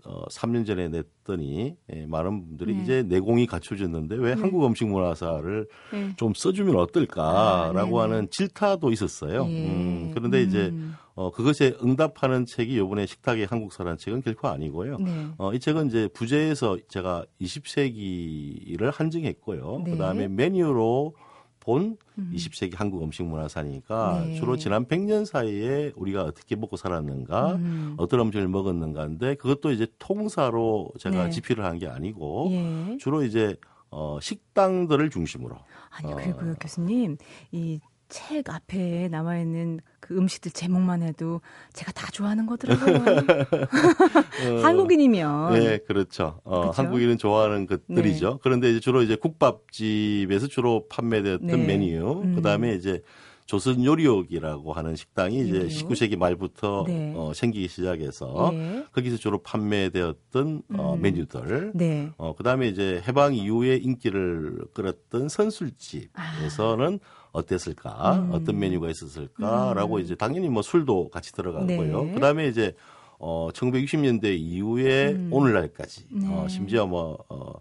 [0.04, 2.82] 어, 3년 전에 냈더니 예, 많은 분들이 네.
[2.82, 4.40] 이제 내공이 갖춰졌는데 왜 네.
[4.40, 6.12] 한국 음식 문화사를 네.
[6.16, 8.04] 좀 써주면 어떨까라고 아.
[8.04, 9.46] 하는 질타도 있었어요.
[9.48, 9.66] 예.
[9.66, 10.94] 음, 그런데 이제 음.
[11.14, 14.98] 어, 그것에 응답하는 책이 이번에 식탁의 한국사라는 책은 결코 아니고요.
[14.98, 15.26] 네.
[15.36, 19.82] 어, 이 책은 이제 부제에서 제가 20세기를 한정했고요.
[19.84, 19.90] 네.
[19.90, 21.14] 그다음에 메뉴로
[21.60, 22.32] 본 음.
[22.34, 24.34] 20세기 한국 음식 문화사니까 네.
[24.36, 27.94] 주로 지난 100년 사이에 우리가 어떻게 먹고 살았는가, 음.
[27.98, 31.30] 어떤 음식을 먹었는가인데 그것도 이제 통사로 제가 네.
[31.30, 32.96] 집필을 한 게 아니고 예.
[32.98, 33.56] 주로 이제
[33.90, 35.56] 어, 식당들을 중심으로
[35.90, 36.16] 아니 어.
[36.16, 37.16] 그리고요 교수님
[37.52, 41.40] 이 책 앞에 나와 있는 그 음식들 제목만 해도
[41.74, 42.94] 제가 다 좋아하는 거더라고요.
[44.56, 46.40] 어, 한국인이면 네, 그렇죠.
[46.44, 46.82] 어, 그쵸?
[46.82, 48.40] 한국인은 좋아하는 것들이죠.
[48.42, 51.56] 그런데 이제 주로 이제 국밥집에서 주로 판매되었던 네.
[51.56, 52.34] 메뉴, 음.
[52.34, 53.02] 그 다음에 이제
[53.44, 55.70] 조선 요리옥이라고 하는 식당이 이제 요리옥.
[55.70, 57.14] 19세기 말부터 네.
[57.16, 58.84] 어, 생기기 시작해서 예.
[58.92, 61.00] 거기서 주로 판매되었던 어, 음.
[61.00, 61.72] 메뉴들.
[61.74, 62.10] 네.
[62.18, 67.00] 어, 그 다음에 이제 해방 이후에 인기를 끌었던 선술집에서는
[67.32, 68.16] 어땠을까?
[68.16, 68.30] 음.
[68.32, 70.00] 어떤 메뉴가 있었을까라고 음.
[70.00, 72.04] 이제 당연히 뭐 술도 같이 들어가고요.
[72.04, 72.12] 네.
[72.14, 72.74] 그 다음에 이제
[73.18, 75.30] 어, 1960년대 이후에 음.
[75.32, 76.26] 오늘날까지 네.
[76.28, 77.54] 어, 심지어 뭐 어,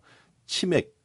[0.46, 0.97] 치맥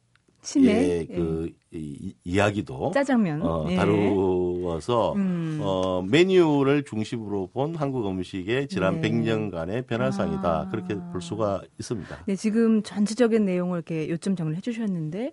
[0.43, 3.75] 의 치맥, 그 이, 이야기도 짜장면, 어, 예.
[3.75, 5.59] 다루어서 음.
[5.61, 9.09] 어, 메뉴를 중심으로 본 한국 음식의 지난 네.
[9.09, 10.43] 100년간의 변화상이다.
[10.43, 10.69] 아.
[10.69, 12.25] 그렇게 볼 수가 있습니다.
[12.25, 15.31] 네, 지금 전체적인 내용을 이렇게 요점 정리를 해주셨는데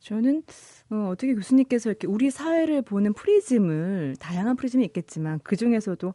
[0.00, 0.42] 저는
[0.90, 6.14] 어, 어떻게 교수님께서 이렇게 우리 사회를 보는 프리즘을 다양한 프리즘이 있겠지만 그 중에서도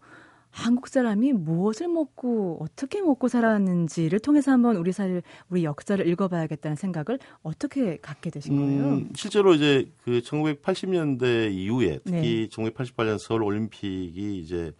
[0.51, 7.19] 한국 사람이 무엇을 먹고 어떻게 먹고 살았는지를 통해서 한번 우리 사회, 우리 역사를 읽어봐야겠다는 생각을
[7.41, 8.83] 어떻게 갖게 되신 거예요?
[8.83, 12.21] 음, 실제로 이제 그 1980년대 이후에 네.
[12.21, 14.73] 특히 1988년 서울 올림픽이 이제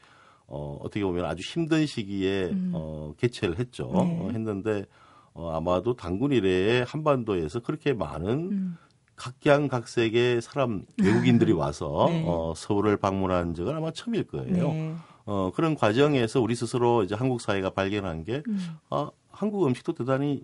[0.46, 2.72] 어, 어떻게 보면 아주 힘든 시기에 음.
[2.74, 3.90] 어, 개최를 했죠.
[3.94, 4.00] 네.
[4.00, 4.86] 어, 했는데
[5.34, 8.78] 어, 아마도 단군 이래에 한반도에서 그렇게 많은 음.
[9.16, 12.26] 각양각색의 사람 외국인들이 와서 네.
[12.28, 14.98] 어, 서울을 방문한 적은 아마 처음일 거예요.
[15.26, 15.32] 네.
[15.34, 18.60] 어, 그런 과정에서 우리 스스로 이제 한국 사회가 발견한 게 음.
[18.90, 20.44] 아, 한국 음식도 대단히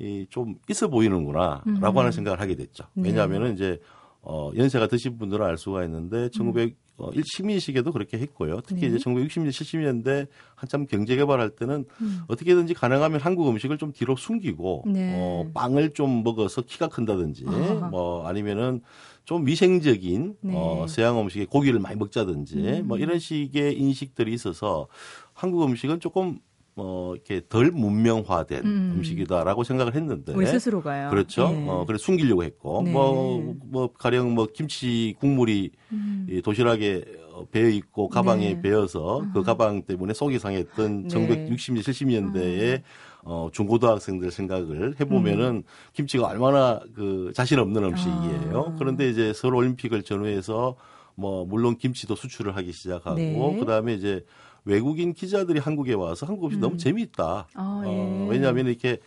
[0.00, 1.98] 이 좀 있어 보이는구나라고 음.
[1.98, 2.84] 하는 생각을 하게 됐죠.
[2.94, 3.08] 네.
[3.10, 3.80] 왜냐하면 은 이제
[4.22, 8.60] 어 연세가 드신 분들은 알 수가 있는데 1900 어, 일- 식민시계도 그렇게 했고요.
[8.66, 8.90] 특히 음.
[8.92, 8.96] 네.
[8.96, 12.20] 이제 1960년, 70년대 한참 경제 개발할 때는 음.
[12.28, 15.12] 어떻게든지 가능하면 한국 음식을 좀 뒤로 숨기고 네.
[15.16, 17.88] 어, 빵을 좀 먹어서 키가 큰다든지 아하.
[17.88, 18.80] 뭐 아니면은
[19.24, 20.52] 좀 위생적인 네.
[20.54, 22.88] 어, 서양 음식에 고기를 많이 먹자든지 음.
[22.88, 24.86] 뭐 이런 식의 인식들이 있어서
[25.32, 26.38] 한국 음식은 조금
[26.76, 28.94] 어 이렇게 덜 문명화된 음.
[28.96, 29.02] 음.
[29.04, 31.08] 식이다라고 생각을 했는데 우리 스스로가요.
[31.08, 31.48] 그렇죠.
[31.48, 31.66] 네.
[31.68, 32.90] 어, 그래 숨기려고 했고 네.
[32.90, 36.26] 뭐 뭐 가령 뭐 김치 국물이 음.
[36.28, 38.60] 이 도시락에 어, 배어 있고 가방에 네.
[38.60, 41.16] 배어서 그 가방 때문에 속이 상했던 네.
[41.16, 41.26] 음.
[41.28, 42.82] 1960년 70년대에
[43.24, 48.72] 어 중고등학생들 생각을 해보면은 김치가 얼마나 그 자신 없는 음식이에요.
[48.74, 48.76] 아.
[48.78, 50.76] 그런데 이제 서울 올림픽을 전후해서
[51.14, 53.56] 뭐 물론 김치도 수출을 하기 시작하고 네.
[53.58, 54.24] 그다음에 이제
[54.64, 57.48] 외국인 기자들이 한국에 와서 한국 음식 너무 재미있다.
[57.54, 58.30] 아, 어, 예.
[58.30, 58.98] 왜냐하면 이렇게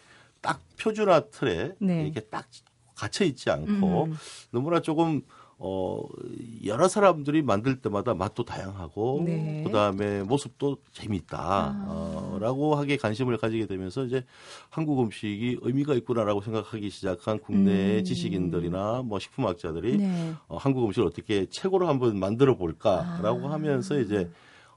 [0.42, 2.04] 딱 표준화 틀에 네.
[2.04, 2.48] 이렇게 딱
[2.96, 4.14] 갇혀 있지 않고 음.
[4.52, 5.22] 너무나 조금
[5.60, 6.04] 어
[6.66, 9.64] 여러 사람들이 만들 때마다 맛도 다양하고 네.
[9.66, 12.80] 그 다음에 모습도 재미있다라고 아.
[12.80, 14.24] 하게 관심을 가지게 되면서 이제
[14.70, 18.04] 한국 음식이 의미가 있구나라고 생각하기 시작한 국내 음.
[18.04, 20.34] 지식인들이나 뭐 식품학자들이 네.
[20.48, 23.54] 어, 한국 음식을 어떻게 최고로 한번 만들어 볼까라고 아.
[23.54, 24.30] 하면서 이제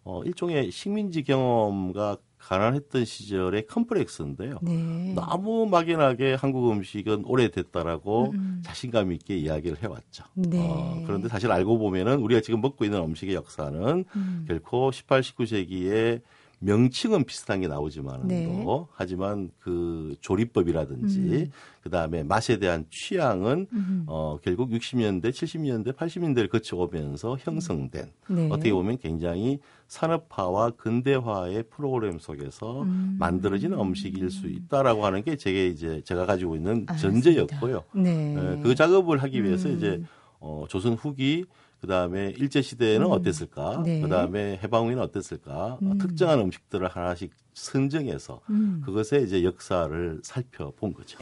[0.02, 4.58] 어, 일종의 식민지 경험과 가난했던 시절의 컴플렉스인데요.
[4.62, 5.12] 네.
[5.14, 8.62] 너무 막연하게 한국 음식은 오래됐다라고 음.
[8.64, 10.24] 자신감 있게 이야기를 해왔죠.
[10.34, 10.58] 네.
[10.58, 14.44] 어, 그런데 사실 알고 보면은 우리가 지금 먹고 있는 음식의 역사는 음.
[14.48, 16.22] 결코 18, 19세기에
[16.60, 18.44] 명칭은 비슷한 게 나오지만은 네.
[18.44, 21.50] 또 하지만 그 조리법이라든지 음.
[21.82, 24.04] 그다음에 맛에 대한 취향은 음.
[24.06, 28.48] 어 결국 60년대, 70년대, 80년대를 거쳐 오면서 형성된 네.
[28.50, 33.16] 어떻게 보면 굉장히 산업화와 근대화의 프로그램 속에서 음.
[33.18, 37.22] 만들어진 음식일 수 있다라고 하는 게 제게 이제 제가 가지고 있는 알겠습니다.
[37.22, 37.84] 전제였고요.
[37.94, 38.36] 네.
[38.36, 39.76] 예, 그 작업을 하기 위해서 음.
[39.76, 40.02] 이제
[40.40, 41.44] 어, 조선 후기
[41.80, 43.12] 그다음에 일제 시대에는 음.
[43.12, 43.82] 어땠을까?
[43.84, 44.00] 네.
[44.00, 45.78] 그다음에 해방 후에는 어땠을까?
[45.82, 45.90] 음.
[45.90, 48.82] 어, 특정한 음식들을 하나씩 선정해서 음.
[48.84, 51.18] 그것의 이제 역사를 살펴본 거죠.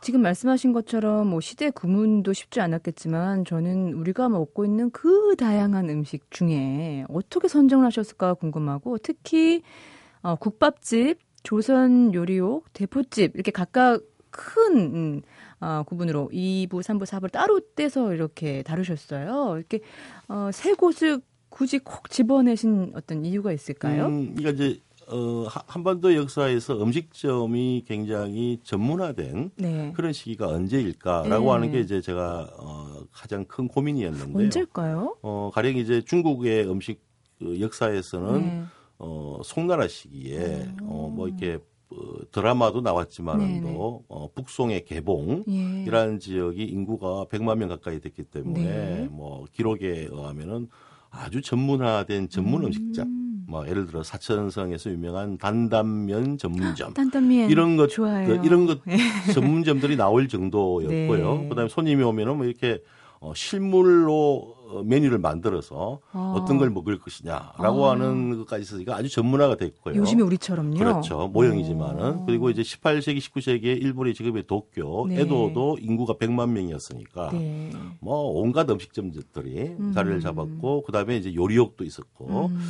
[0.00, 6.28] 지금 말씀하신 것처럼 뭐 시대 구문도 쉽지 않았겠지만 저는 우리가 먹고 있는 그 다양한 음식
[6.30, 9.62] 중에 어떻게 선정을 하셨을까 궁금하고 특히
[10.22, 15.22] 어, 국밥집, 조선 요리옥, 대포집 이렇게 각각 큰 음,
[15.62, 19.54] 어, 구분으로 2부, 3부, 4부를 따로 떼서 이렇게 다루셨어요.
[19.56, 19.80] 이렇게
[20.28, 24.06] 어, 세 곳을 굳이 콕 집어내신 어떤 이유가 있을까요?
[24.06, 29.92] 음, 그러니까 이제 어, 하- 한반도 역사에서 음식점이 굉장히 전문화된 네.
[29.94, 31.50] 그런 시기가 언제일까라고 네.
[31.52, 34.44] 하는 게 이제 제가 어, 가장 큰 고민이었는데요.
[34.44, 35.16] 언제일까요?
[35.22, 37.00] 어, 가령 이제 중국의 음식
[37.38, 38.62] 그 역사에서는 네.
[38.98, 41.60] 어, 송나라 시기에 어, 뭐 이렇게 어,
[42.32, 43.74] 드라마도 나왔지만도 네, 네.
[43.76, 46.18] 어, 북송의 개봉이라는 예.
[46.18, 49.08] 지역이 인구가 100만 명 가까이 됐기 때문에 네.
[49.10, 50.68] 뭐 기록에 의하면은
[51.10, 53.44] 아주 전문화된 전문 음식점 음.
[53.46, 58.42] 뭐 예를 들어 사천성에서 유명한 단단면 전문점 단단면 이런 것 그 좋아요.
[58.42, 59.32] 이런 것 예.
[59.32, 61.34] 전문점들이 나올 정도였고요.
[61.42, 61.48] 네.
[61.50, 62.80] 그다음에 손님이 오면은 뭐 이렇게
[63.22, 66.34] 어, 실물로 어, 메뉴를 만들어서 아.
[66.36, 67.92] 어떤 걸 먹을 것이냐라고 아.
[67.92, 69.94] 하는 것까지 있으니까 아주 전문화가 됐고요.
[69.94, 70.76] 요즘에 우리처럼요.
[70.76, 71.28] 그렇죠.
[71.28, 72.26] 모형이지만은 오.
[72.26, 75.20] 그리고 이제 18세기, 19세기에 일본의 지금의 도쿄, 네.
[75.20, 77.70] 에도도 인구가 100만 명이었으니까 네.
[78.00, 79.92] 뭐 온갖 음식점들이 음.
[79.94, 82.60] 자리를 잡았고 그다음에 이제 요리역도 있었고 음.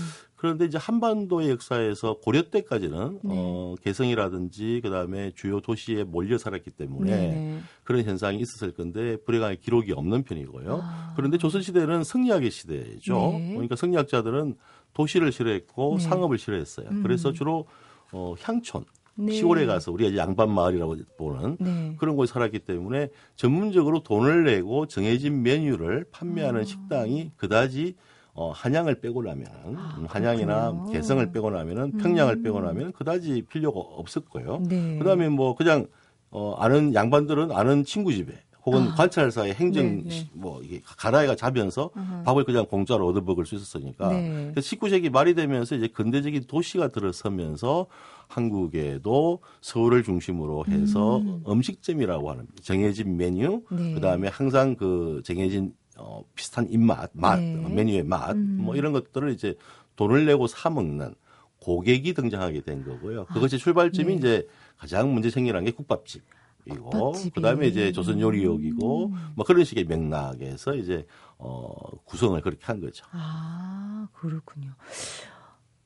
[0.43, 3.33] 그런데 이제 한반도의 역사에서 고려 때까지는 네.
[3.33, 7.61] 어, 개성이라든지 그다음에 주요 도시에 몰려 살았기 때문에 네네.
[7.85, 10.81] 그런 현상이 있었을 건데 불행하게 기록이 없는 편이고요.
[10.83, 11.13] 아.
[11.15, 13.15] 그런데 조선 시대는 성리학의 시대죠.
[13.39, 13.51] 네.
[13.53, 14.57] 그러니까 성리학자들은
[14.95, 16.03] 도시를 싫어했고 네.
[16.03, 16.89] 상업을 싫어했어요.
[16.91, 17.03] 음.
[17.05, 17.67] 그래서 주로
[18.11, 19.35] 어, 향촌 네.
[19.35, 21.95] 시골에 가서 우리가 이제 양반 마을이라고 보는 네.
[21.99, 26.65] 그런 곳에 살았기 때문에 전문적으로 돈을 내고 정해진 메뉴를 판매하는 아.
[26.65, 27.95] 식당이 그다지
[28.35, 30.87] 어, 한양을 빼고 나면 아, 음, 한양이나.
[30.91, 34.63] 개성을 빼고 나면은 평양을 빼고 나면 그다지 필요가 없었고요.
[34.69, 34.99] 네.
[34.99, 35.87] 그다음에 뭐 그냥
[36.31, 38.33] 어, 아는 양반들은 아는 친구 집에
[38.65, 38.95] 혹은 아.
[38.95, 40.31] 관찰사의 행정 네, 네.
[40.33, 42.23] 뭐 이게 가다이가 자면서 아하.
[42.23, 44.51] 밥을 그냥 공짜로 얻어 먹을 수 있었으니까 네.
[44.55, 47.87] 그래서 19세기 말이 되면서 이제 근대적인 도시가 들어서면서
[48.29, 51.63] 한국에도 서울을 중심으로 해서 음.
[51.63, 53.93] 식점이라고 하는 정해진 메뉴 네.
[53.95, 57.57] 그다음에 항상 그 정해진 어, 비슷한 입맛 맛 네.
[57.65, 58.59] 어, 메뉴의 맛 음.
[58.63, 59.57] 뭐 이런 것들을 이제
[59.97, 61.15] 돈을 내고 사 먹는
[61.61, 63.27] 고객이 등장하게 된 거고요.
[63.27, 64.15] 그것이 출발점이 네.
[64.15, 66.23] 이제 가장 문제 생기는 게 국밥집.
[66.65, 67.31] 이고 국밥집이.
[67.31, 69.33] 그다음에 이제 조선 요리역이고 음.
[69.35, 71.07] 뭐 그런 식의 맥락에서 이제
[71.39, 71.73] 어
[72.05, 73.05] 구성을 그렇게 한 거죠.
[73.13, 74.73] 아, 그렇군요.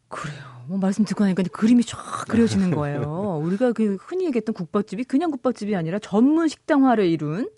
[0.08, 0.42] 그래요.
[0.66, 3.40] 뭐 말씀 듣고 나니까 그림이 쫙 그려지는 거예요.
[3.42, 7.50] 우리가 그 흔히 얘기했던 국밥집이 그냥 국밥집이 아니라 전문 식당화를 이룬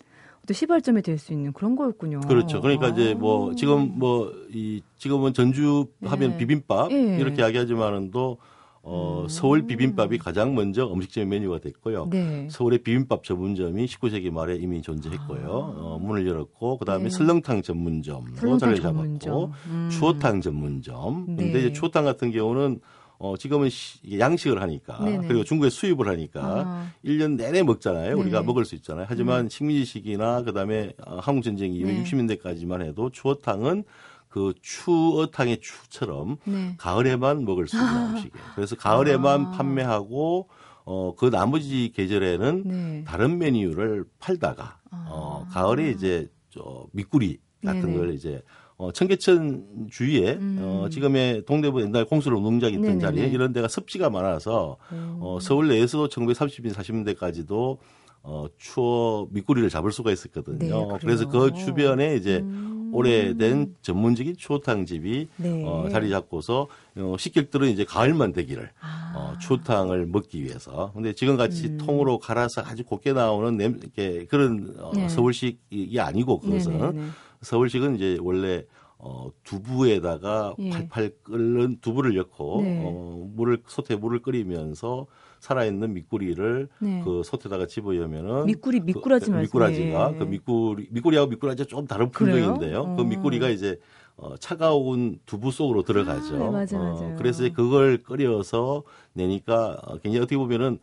[0.47, 2.21] 또 시발점이 될 수 있는 그런 거였군요.
[2.21, 2.61] 그렇죠.
[2.61, 3.19] 그러니까 이제 아.
[3.19, 6.37] 뭐 지금 뭐 이 지금은 전주 하면 네.
[6.37, 7.17] 비빔밥 예.
[7.19, 8.37] 이렇게 이야기하지만은 또
[8.81, 12.07] 어, 서울 비빔밥이 가장 먼저 음식점 메뉴가 됐고요.
[12.09, 12.47] 네.
[12.49, 15.47] 서울의 비빔밥 전문점이 19세기 말에 이미 존재했고요.
[15.49, 17.03] 어, 문을 열었고 그다음에 아.
[17.03, 17.09] 네.
[17.09, 19.19] 설렁탕 전문점도 설렁탕 자리를 전문점.
[19.19, 19.89] 잡았고 음.
[19.91, 21.25] 추어탕 전문점.
[21.27, 21.59] 근데 네.
[21.59, 22.79] 이제 추어탕 같은 경우는
[23.21, 25.27] 어, 지금은 시- 양식을 하니까 네네.
[25.27, 26.91] 그리고 중국에 수입을 하니까 아.
[27.03, 28.15] 일 1년 내내 먹잖아요.
[28.17, 28.39] 우리가 네네.
[28.39, 28.45] 음.
[28.45, 29.05] 먹을 수 있잖아요.
[29.09, 32.01] 하지만 식민지 시기나 그다음에 어, 한국 전쟁 이후 네.
[32.03, 33.83] 60년대까지만 해도 추어탕은
[34.29, 36.75] 그 추어탕의 추처럼 네.
[36.77, 38.45] 가을에만 먹을 수 있는 음식이에요.
[38.55, 39.51] 그래서 가을에만 아.
[39.51, 40.47] 판매하고
[40.85, 43.03] 어, 그 나머지 계절에는 네.
[43.05, 47.83] 다른 메뉴를 팔다가 어, 가을에 이제 저 밑구리 같은 아.
[47.85, 47.97] 네네.
[47.97, 48.41] 걸 이제
[48.79, 52.87] 어, 청계천 주위에 어, 지금의 동대문 옛날 공수로 농장 있던 음.
[52.87, 53.01] 네네네.
[53.01, 54.77] 자리에 이런 데가 습지가 많아서
[55.19, 57.77] 어, 서울 내에서도 1930년 40년대까지도
[58.23, 60.87] 어, 추어 밑구리를 잡을 수가 있었거든요.
[60.87, 60.97] 네.
[61.01, 62.91] 그래서 그 주변에 이제 음.
[62.93, 65.63] 오래된 전문적인 추어탕 집이 네.
[65.65, 69.13] 어, 자리 잡고서 어, 식객들은 이제 가을만 되기를 아.
[69.13, 70.91] 어, 추어탕을 먹기 위해서.
[70.93, 75.09] 근데 지금 같이 통으로 갈아서 아주 곱게 나오는 냄, 이렇게 그런 어, 네.
[75.09, 77.11] 서울식이 아니고 그것은.
[77.41, 78.65] 서울식은 이제 원래
[78.97, 80.69] 어, 두부에다가 예.
[80.71, 82.81] 팔팔 끓는 두부를 넣고 네.
[82.83, 85.07] 어, 물을 솥에 물을 끓이면서
[85.39, 87.01] 살아있는 밑구리를 네.
[87.05, 90.15] 그 솥에다가 집어넣으면은 밑구리, 미꾸라지 그, 미꾸라지가 말씀이에요.
[90.19, 92.11] 그 밑구리 밑구리하고 미꾸라지가 좀 다른?
[92.11, 92.95] 품종인데요.
[92.97, 93.05] 그 어.
[93.05, 93.79] 밑구리가 이제
[94.17, 96.33] 어, 차가운 두부 속으로 들어가죠.
[96.33, 97.15] 네, 맞아요, 어, 맞아요.
[97.17, 100.79] 그래서 그걸 끓여서 내니까 어, 굉장히 어떻게 보면은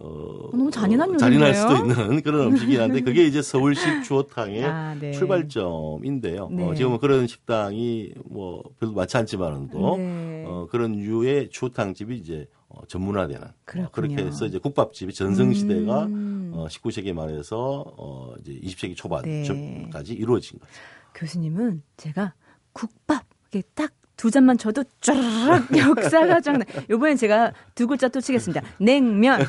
[0.00, 1.76] 어, 너무 잔인한 어, 잔인할 수도?
[1.76, 5.12] 있는 그런 음식이긴 한데 그게 이제 서울식 주어탕의 아, 네.
[5.12, 6.48] 출발점인데요.
[6.52, 6.64] 네.
[6.64, 10.44] 어, 지금은 그런 식당이 뭐 별로 많지 않지만은도 네.
[10.46, 13.88] 어, 그런 유의 주어탕 집이 이제 어, 전문화되는 어, 그렇군요.
[13.90, 16.52] 그렇게 해서 이제 국밥집이 전성 시대가 음.
[16.54, 19.42] 어, 19세기 말에서 어, 이제 20세기 네.
[19.42, 20.70] 초반까지 이루어진 거죠.
[21.14, 22.34] 교수님은 제가
[22.72, 26.64] 국밥 이게 딱 두 잔만 쳐도 쫘르륵 역사가 쫙 나.
[26.90, 28.62] 이번엔 제가 두 글자 또 치겠습니다.
[28.80, 29.40] 냉면.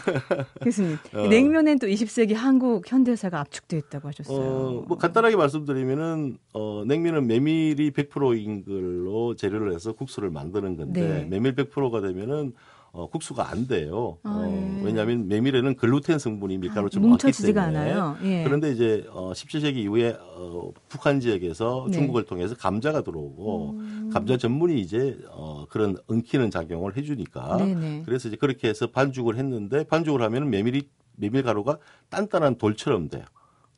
[0.62, 0.96] 교수님.
[1.16, 1.26] 어.
[1.26, 4.40] 이 냉면엔 또 20세기 한국 현대사가 압축되어 있다고 하셨어요.
[4.40, 11.26] 어, 뭐 간단하게 말씀드리면은 어, 냉면은 메밀이 100%인 걸로 재료를 해서 국수를 만드는 건데 네.
[11.26, 12.54] 메밀 100%가 되면은
[12.92, 14.18] 어, 국수가 안 돼요.
[14.24, 14.86] 아, 어, 예.
[14.86, 17.92] 왜냐하면 메밀에는 글루텐 성분이 밀가루처럼 많기 뭉쳐지지가 때문에.
[17.92, 18.18] 않아요.
[18.24, 18.44] 예.
[18.44, 21.90] 그런데 이제 어, 17세기 이후에 어, 북한 지역에서 네.
[21.90, 21.92] 음.
[21.92, 23.80] 중국을 통해서 감자가 들어오고
[24.12, 28.04] 감자 전문이 이제 어, 그런 엉키는 작용을 해주니까 네네.
[28.06, 30.82] 그래서 이제 그렇게 해서 반죽을 했는데 반죽을 하면 메밀이
[31.16, 31.78] 메밀 가루가
[32.10, 33.24] 단단한 돌처럼 돼요.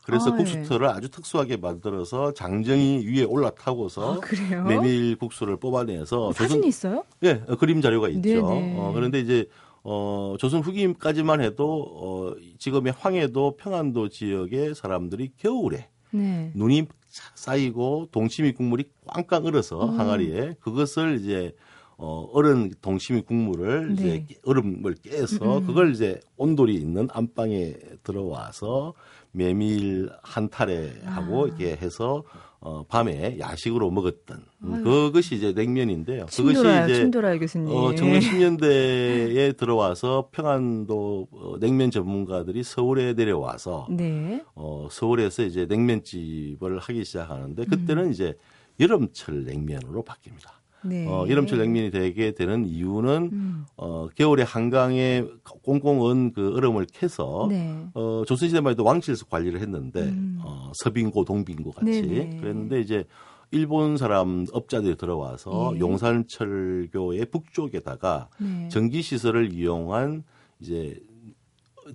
[0.03, 4.63] 그래서 아, 국수터를 아주 특수하게 만들어서 장정이 위에 올라타고서 아?
[4.67, 7.03] 메밀 국수를 뽑아내서 사진이 있어요?
[7.23, 8.21] 예, 어, 그림 자료가 있죠.
[8.21, 8.75] 네네.
[8.79, 9.45] 어, 그런데 이제
[9.83, 16.51] 어, 조선 후기까지만 해도 어, 지금의 황해도 평안도 지역의 사람들이 겨울에 네.
[16.55, 19.99] 눈이 착 쌓이고 동치미 국물이 꽝꽝 얼어서 음.
[19.99, 21.53] 항아리에 그것을 이제
[21.97, 24.25] 어, 얼은 동치미 국물을 이제 네.
[24.27, 25.67] 깨- 얼음을 깨서 음.
[25.67, 28.93] 그걸 이제 온돌이 있는 안방에 들어와서
[29.31, 31.47] 메밀 한 타래 하고 아.
[31.47, 32.23] 이렇게 해서
[32.63, 34.83] 어, 밤에 야식으로 먹었던 음, 아유.
[34.83, 36.27] 그것이 이제 냉면인데요.
[36.29, 37.75] 침 돌아요, 침 돌아요, 교수님.
[37.75, 44.43] 어, 1910년대에 들어와서 평안도 어, 냉면 전문가들이 서울에 내려와서 네.
[44.53, 47.67] 어, 서울에서 이제 냉면집을 하기 시작하는데 음.
[47.67, 48.35] 그때는 이제
[48.79, 50.60] 여름철 냉면으로 바뀝니다.
[50.83, 51.07] 네.
[51.07, 53.65] 어, 여름철 냉면이 되게 되는 이유는 음.
[53.77, 55.25] 어, 겨울에 한강에
[55.63, 57.87] 꽁꽁 언그 얼음을 캐서 네.
[57.93, 60.39] 어, 조선시대만 해도 왕실에서 관리를 했는데 음.
[60.43, 62.37] 어, 서빙고 동빙고 같이 네네.
[62.37, 63.05] 그랬는데 이제
[63.51, 65.79] 일본 사람 업자들이 들어와서 예.
[65.79, 68.69] 용산철교의 북쪽에다가 네.
[68.69, 70.23] 전기 시설을 이용한
[70.61, 70.97] 이제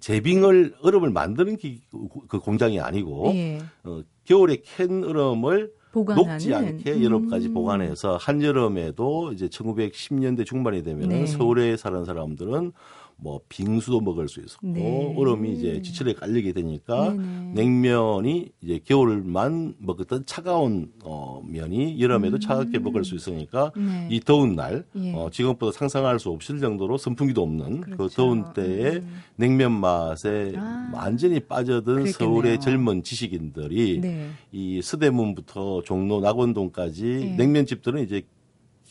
[0.01, 1.81] 제빙을 얼음을 만드는 기,
[2.29, 3.59] 그 공장이 아니고 예.
[3.85, 7.55] 어, 겨울에 캔 얼음을 보관하는 녹지 않게 여름까지 음.
[7.55, 11.27] 보관해서 한여름에도 이제 1910년대 중반이 되면은 네.
[11.27, 12.73] 서울에 사는 사람들은
[13.18, 15.14] 뭐 빙수도 먹을 수 있었고 네.
[15.16, 17.52] 얼음이 이제 지철에 깔리게 되니까 네네.
[17.55, 24.09] 냉면이 이제 겨울만 먹었던 차가운 어, 면이 여름에도 차갑게 먹을 수 있으니까 네.
[24.11, 25.14] 이 더운 날 예.
[25.14, 28.16] 어, 지금보다 상상할 수 없을 정도로 선풍기도 없는 그 그렇죠.
[28.16, 29.14] 더운 때에 음.
[29.37, 30.90] 냉면 맛에 아.
[30.92, 32.12] 완전히 빠져든 그랬겠네요.
[32.12, 34.29] 서울의 젊은 지식인들이 네.
[34.52, 37.37] 이 서대문부터 종로 낙원동까지 네.
[37.37, 38.22] 냉면집들은 이제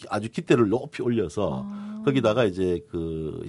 [0.09, 2.01] 아주 기대를 높이 올려서 아.
[2.05, 3.47] 거기다가 이제 그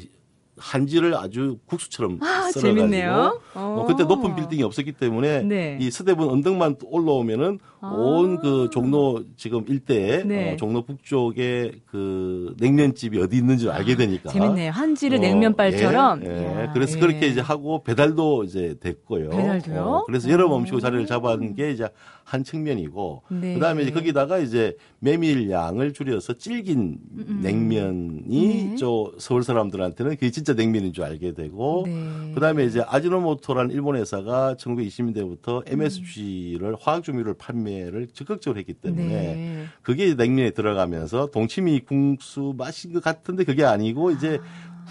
[0.59, 3.07] 한지를 아주 국수처럼 아, 썰어가지고.
[3.11, 3.85] 어, 어.
[3.87, 5.79] 그때 높은 빌딩이 없었기 때문에 네.
[5.81, 7.93] 이 서대문 언덕만 올라오면은 아.
[7.93, 10.53] 온그 종로 지금 일대에 네.
[10.53, 14.71] 어, 종로 북쪽에 그 냉면집이 어디 있는지 알게 되니까 재밌네요.
[14.73, 16.25] 한지를 어, 냉면발처럼.
[16.25, 16.43] 예, 예.
[16.43, 17.01] 이야, 그래서 예.
[17.01, 19.31] 그렇게 이제 하고 배달도 이제 됐고요.
[19.31, 19.81] 배달도요?
[19.83, 20.57] 어, 그래서 여러 어.
[20.59, 21.89] 음식으로 자리를 잡은 게 이제
[22.25, 23.55] 한 측면이고 네.
[23.55, 26.99] 그다음에 이제 거기다가 이제 메밀 양을 줄여서 질긴
[27.43, 28.77] 냉면이 네.
[28.77, 32.33] 저 서울 사람들한테는 그게 진짜 냉면인 줄 알게 되고 네.
[32.35, 35.63] 그다음에 이제 아지노모토라는 일본 회사가 1920년대부터 음.
[35.67, 39.65] MSG를 화학 조미료를 판매 를 적극적으로 했기 때문에 네.
[39.83, 44.39] 그게 냉면에 들어가면서 동치미 국수 맛인 것 같은데 그게 아니고 이제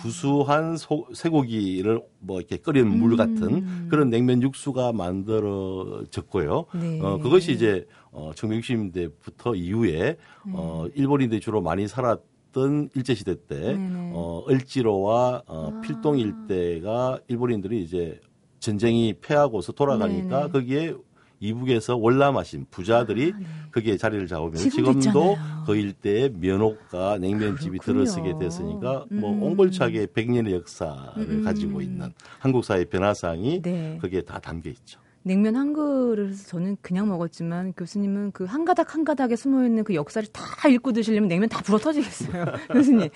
[0.02, 6.66] 구수한 소, 쇠고기를 뭐 이렇게 끓인 물 같은 그런 냉면 육수가 만들어졌고요.
[6.76, 6.80] 음.
[6.80, 7.00] 네.
[7.02, 10.18] 어, 그것이 이제 어, 1960년대부터 이후에
[10.52, 14.12] 어, 일본인들이 주로 많이 살았던 일제 시대 때 네네.
[14.14, 15.82] 어, 을지로와 어, 아.
[15.82, 18.20] 필동 일대가 일본인들이 이제
[18.60, 20.52] 전쟁이 패하고서 돌아가니까 네네.
[20.52, 20.96] 거기에
[21.40, 23.46] 이북에서 월남하신 부자들이 아, 네.
[23.72, 25.36] 거기에 자리를 잡으면 지금도 지금도.
[25.66, 28.06] 그 일대에 면옥과 냉면집이 그렇군요.
[28.06, 29.44] 들어서게 됐으니까 뭐 음.
[29.44, 31.44] 옹골차게 100년의 역사를 음.
[31.44, 33.98] 가지고 있는 한국 사회 변화상이 네.
[34.02, 35.00] 거기에 다 담겨 있죠.
[35.24, 39.96] 냉면 한 그릇을 저는 그냥 먹었지만 교수님은 그 한 가닥 한 가닥에 숨어 있는 그
[39.96, 42.46] 역사를 다 읽고 드시려면 냉면 다 불어 터지겠어요.
[42.72, 43.10] 교수님.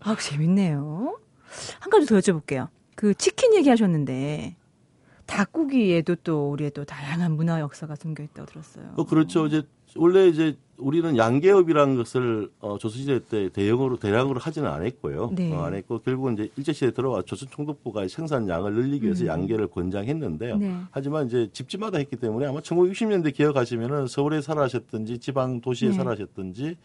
[0.00, 1.18] 아, 재밌네요.
[1.80, 2.68] 한 가지 더 여쭤볼게요.
[2.94, 4.56] 그 치킨 얘기하셨는데
[5.26, 8.94] 닭고기에도 또 우리의 또 다양한 문화 역사가 숨겨 있다고 들었어요.
[8.96, 9.46] 어, 그렇죠.
[9.46, 9.62] 이제
[9.96, 15.32] 원래 이제 우리는 양계업이라는 것을 어, 조선시대 때 대형으로 대량으로 하지는 않았고요.
[15.34, 15.52] 네.
[15.52, 19.28] 어, 안 했고 결국은 이제 일제시대 에 들어와 조선총독부가 생산량을 늘리기 위해서 음.
[19.28, 20.58] 양계를 권장했는데요.
[20.58, 20.76] 네.
[20.90, 25.94] 하지만 이제 집집마다 했기 때문에 아마 1960년대 기억하시면은 서울에 살아셨든지 지방 도시에 네.
[25.96, 26.76] 살아셨든지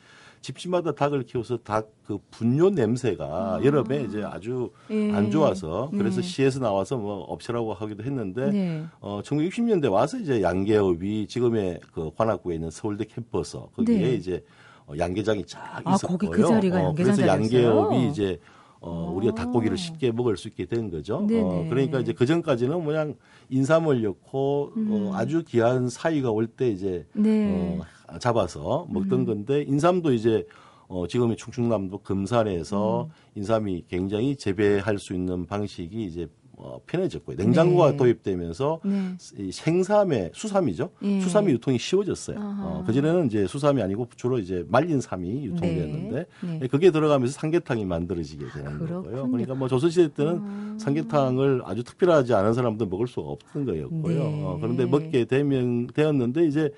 [0.41, 4.93] 집집마다 닭을 키워서 닭 그 분뇨 냄새가 여름에 이제 아주 아.
[4.93, 5.13] 예.
[5.13, 6.27] 안 좋아서 그래서 네.
[6.27, 8.83] 시에서 나와서 뭐 없애라고 하기도 했는데 네.
[8.99, 14.13] 어 1960년대 와서 이제 양계업이 지금의 그 관악구에 있는 서울대 캠퍼스 거기에 네.
[14.15, 14.43] 이제
[14.87, 16.17] 어, 양계장이 쫙 아, 있었고요.
[16.17, 17.27] 거기 그 자리가 어, 양계장 그래서?
[17.27, 18.39] 양계업이 이제
[18.81, 19.35] 어, 우리가 어.
[19.35, 21.25] 닭고기를 쉽게 먹을 수 있게 된 거죠.
[21.25, 21.41] 네네.
[21.41, 23.15] 어, 그러니까 이제 그 전까지는 그냥
[23.49, 24.87] 인삼을 넣고 음.
[24.91, 27.77] 어, 아주 귀한 사이가 올 때 이제 네.
[27.79, 27.85] 어,
[28.19, 29.25] 잡아서 먹던 음.
[29.25, 30.45] 건데 인삼도 이제
[30.87, 33.09] 어, 지금의 충청남도 금산에서 음.
[33.35, 36.27] 인삼이 굉장히 재배할 수 있는 방식이 이제
[36.63, 37.37] 어, 편해졌고요.
[37.37, 37.97] 냉장고가 네.
[37.97, 39.15] 도입되면서 네.
[39.39, 40.91] 이 생삼의 수삼이죠.
[41.01, 41.19] 예.
[41.21, 42.37] 수삼이 유통이 쉬워졌어요.
[42.37, 42.67] 아하.
[42.67, 46.59] 어, 그전에는 이제 수삼이 아니고 주로 이제 말린 삼이 유통되었는데 네.
[46.59, 46.67] 네.
[46.67, 49.01] 그게 들어가면서 삼계탕이 만들어지게 되는 그렇군요.
[49.01, 49.31] 거고요.
[49.31, 50.77] 그러니까 뭐 조선시대 때는 아.
[50.79, 54.23] 삼계탕을 아주 특별하지 않은 사람도 먹을 수가 없던 거였고요.
[54.23, 54.43] 네.
[54.43, 56.69] 어, 그런데 먹게 되면 되었는데 이제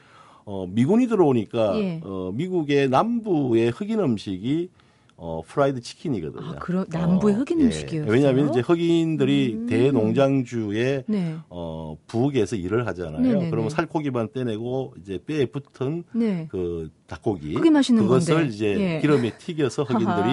[0.45, 2.01] 어, 미군이 들어오니까 예.
[2.03, 4.69] 어, 미국의 남부의 흑인 음식이
[5.15, 6.43] 어, 프라이드 치킨이거든요.
[6.43, 7.65] 아, 그럼 남부의 흑인 예.
[7.65, 8.11] 음식이었어요?
[8.11, 9.67] 왜냐하면 이제 흑인들이 음.
[9.67, 11.35] 대농장주에 네.
[11.49, 13.21] 어, 부엌에서 일을 하잖아요.
[13.21, 13.49] 네네네.
[13.49, 16.47] 그러면 살코기만 떼내고 이제 뼈에 붙은 네.
[16.49, 18.49] 그 닭고기 그것을 건데.
[18.49, 18.99] 이제 예.
[18.99, 20.29] 기름에 튀겨서 흑인들이.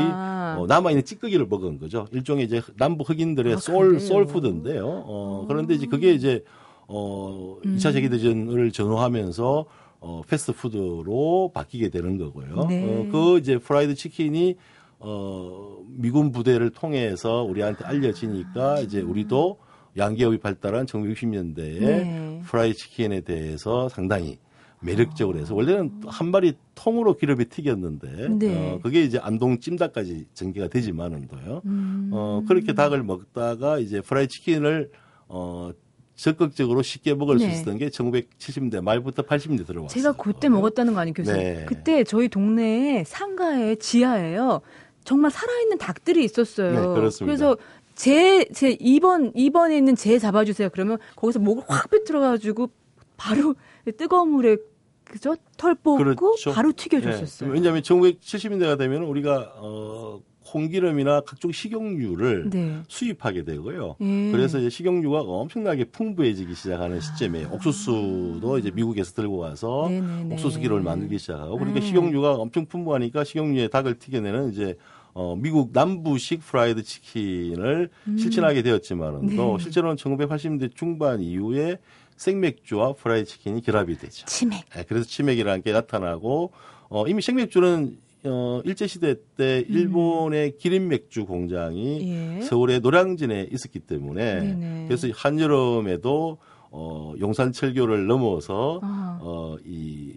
[0.57, 2.07] 어, 남아 있는 찌꺼기를 먹은 거죠.
[2.11, 3.99] 일종의 이제 남부 흑인들의 아, 그래요?
[4.01, 4.85] soul food인데요.
[4.85, 6.43] 어, 그런데 이제 그게 이제
[6.89, 9.67] 어, 2차 세계대전을 전후하면서
[10.01, 12.67] 어, 패스트푸드로 바뀌게 되는 거고요.
[12.69, 12.85] 네.
[12.85, 14.57] 어, 그 이제 프라이드 치킨이
[14.99, 19.59] 어, 미군 부대를 통해서 우리한테 알려지니까 이제 우리도
[19.97, 22.43] 양계업이 발달한 1960년대에 네.
[22.45, 24.39] 프라이 치킨에 대해서 상당히
[24.83, 28.73] 매력적으로 해서 원래는 한 마리 통으로 기름에 튀겼는데 네.
[28.73, 31.63] 어, 그게 이제 안동 찜닭까지 전개가 되지만은도요.
[31.67, 32.11] 음.
[32.13, 34.91] 어, 그렇게 닭을 먹다가 이제 프라이 치킨을
[35.29, 35.71] 어,
[36.21, 37.47] 적극적으로 쉽게 먹을 네.
[37.47, 39.89] 수 있었던 게 1970대 말부터 80년대 들어왔어요.
[39.89, 41.43] 제가 그때 먹었다는 거 아니에요, 교수님?
[41.43, 41.65] 네.
[41.67, 44.61] 그때 저희 동네에 상가에 지하에요.
[45.05, 46.73] 정말 살아있는 닭들이 있었어요.
[46.73, 47.25] 네, 그렇습니다.
[47.25, 47.57] 그래서
[47.95, 50.69] 제, 제 2번, 2번에 있는 제 잡아주세요.
[50.71, 52.69] 그러면 거기서 목을 확 비틀어가지고
[53.17, 53.55] 바로
[53.97, 54.59] 뜨거운 물에
[55.05, 55.37] 그죠?
[55.57, 56.53] 털 뽑고 그렇죠.
[56.53, 57.49] 바로 튀겨줬었어요.
[57.49, 57.55] 네.
[57.55, 60.21] 왜냐하면 1970년대가 되면 우리가 어,
[60.51, 62.83] 콩기름이나 각종 식용유를 네.
[62.89, 63.97] 수입하게 되고요.
[64.01, 64.31] 예.
[64.33, 69.89] 그래서 이제 식용유가 엄청나게 풍부해지기 시작하는 시점에 옥수수도 이제 미국에서 들고 와서 아.
[69.89, 70.35] 네네네.
[70.35, 71.87] 옥수수 기름을 만들기 시작하고 그러니까 네.
[71.87, 74.77] 식용유가 엄청 풍부하니까 식용유에 닭을 튀겨내는 이제
[75.13, 79.57] 어, 미국 남부식 프라이드 치킨을 실천하게 되었지만은 또 음.
[79.57, 79.63] 네.
[79.63, 81.79] 실제로는 1980년대 중반 이후에
[82.17, 84.27] 생맥주와 프라이드 치킨이 결합이 되죠.
[84.27, 84.65] 치맥.
[84.75, 86.53] 네, 그래서 치맥이라는 게 나타나고
[86.89, 92.39] 어, 이미 생맥주는 어, 일제 시대 때 일본의 기린 맥주 공장이 음.
[92.39, 92.43] 예.
[92.43, 94.85] 서울의 노량진에 있었기 때문에 네네.
[94.89, 96.39] 그래서 한여름에도
[96.73, 99.19] 어, 용산철교를 넘어서 아.
[99.21, 100.13] 어, 이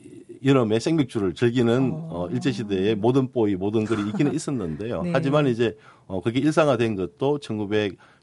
[0.45, 5.03] 여름에 생맥주를 즐기는 어, 일제시대의 모든 보이, 모든 글이 있기는 있었는데요.
[5.03, 5.11] 네.
[5.13, 5.75] 하지만 이제
[6.05, 7.39] 어, 그게 일상화된 것도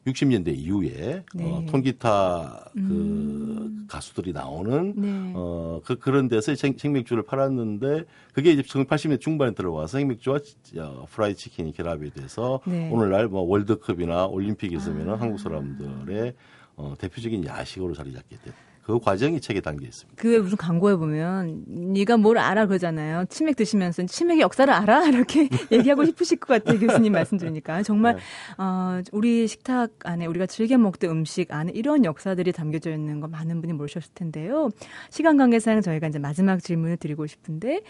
[0.07, 1.45] 1960년대 이후에 네.
[1.45, 3.87] 어, 통기타 그 음.
[3.89, 5.33] 가수들이 나오는 네.
[5.35, 10.39] 어, 그, 그런 데서 생, 생맥주를 팔았는데 그게 이제 1980년대 중반에 들어와서 생맥주와
[10.79, 12.89] 어, 프라이 치킨이 결합이 돼서 네.
[12.91, 15.15] 오늘날 뭐 월드컵이나 올림픽이 있으면 아.
[15.17, 16.35] 한국 사람들의
[16.77, 20.20] 어, 대표적인 야식으로 자리 잡게 된 그 과정이 책에 담겨 있습니다.
[20.20, 23.24] 그 무슨 광고에 보면 네가 뭘 알아 그러잖아요.
[23.28, 26.81] 치맥 드시면서 치맥의 역사를 알아 이렇게 얘기하고 싶으실 것 같아요.
[26.81, 28.20] 교수님 말씀 들으니까 정말 네.
[28.59, 33.61] 어, 우리 식탁 안에 우리가 즐겨 먹던 음식 안에 이런 역사들이 담겨져 있는 거 많은
[33.61, 34.70] 분이 모르셨을 텐데요.
[35.11, 37.83] 시간 관계상 저희가 이제 마지막 질문을 드리고 싶은데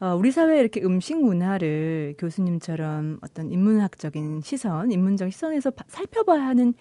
[0.00, 6.72] 어, 우리 사회 이렇게 음식 문화를 교수님처럼 어떤 인문학적인 시선, 인문적 시선에서 바- 살펴봐야 하는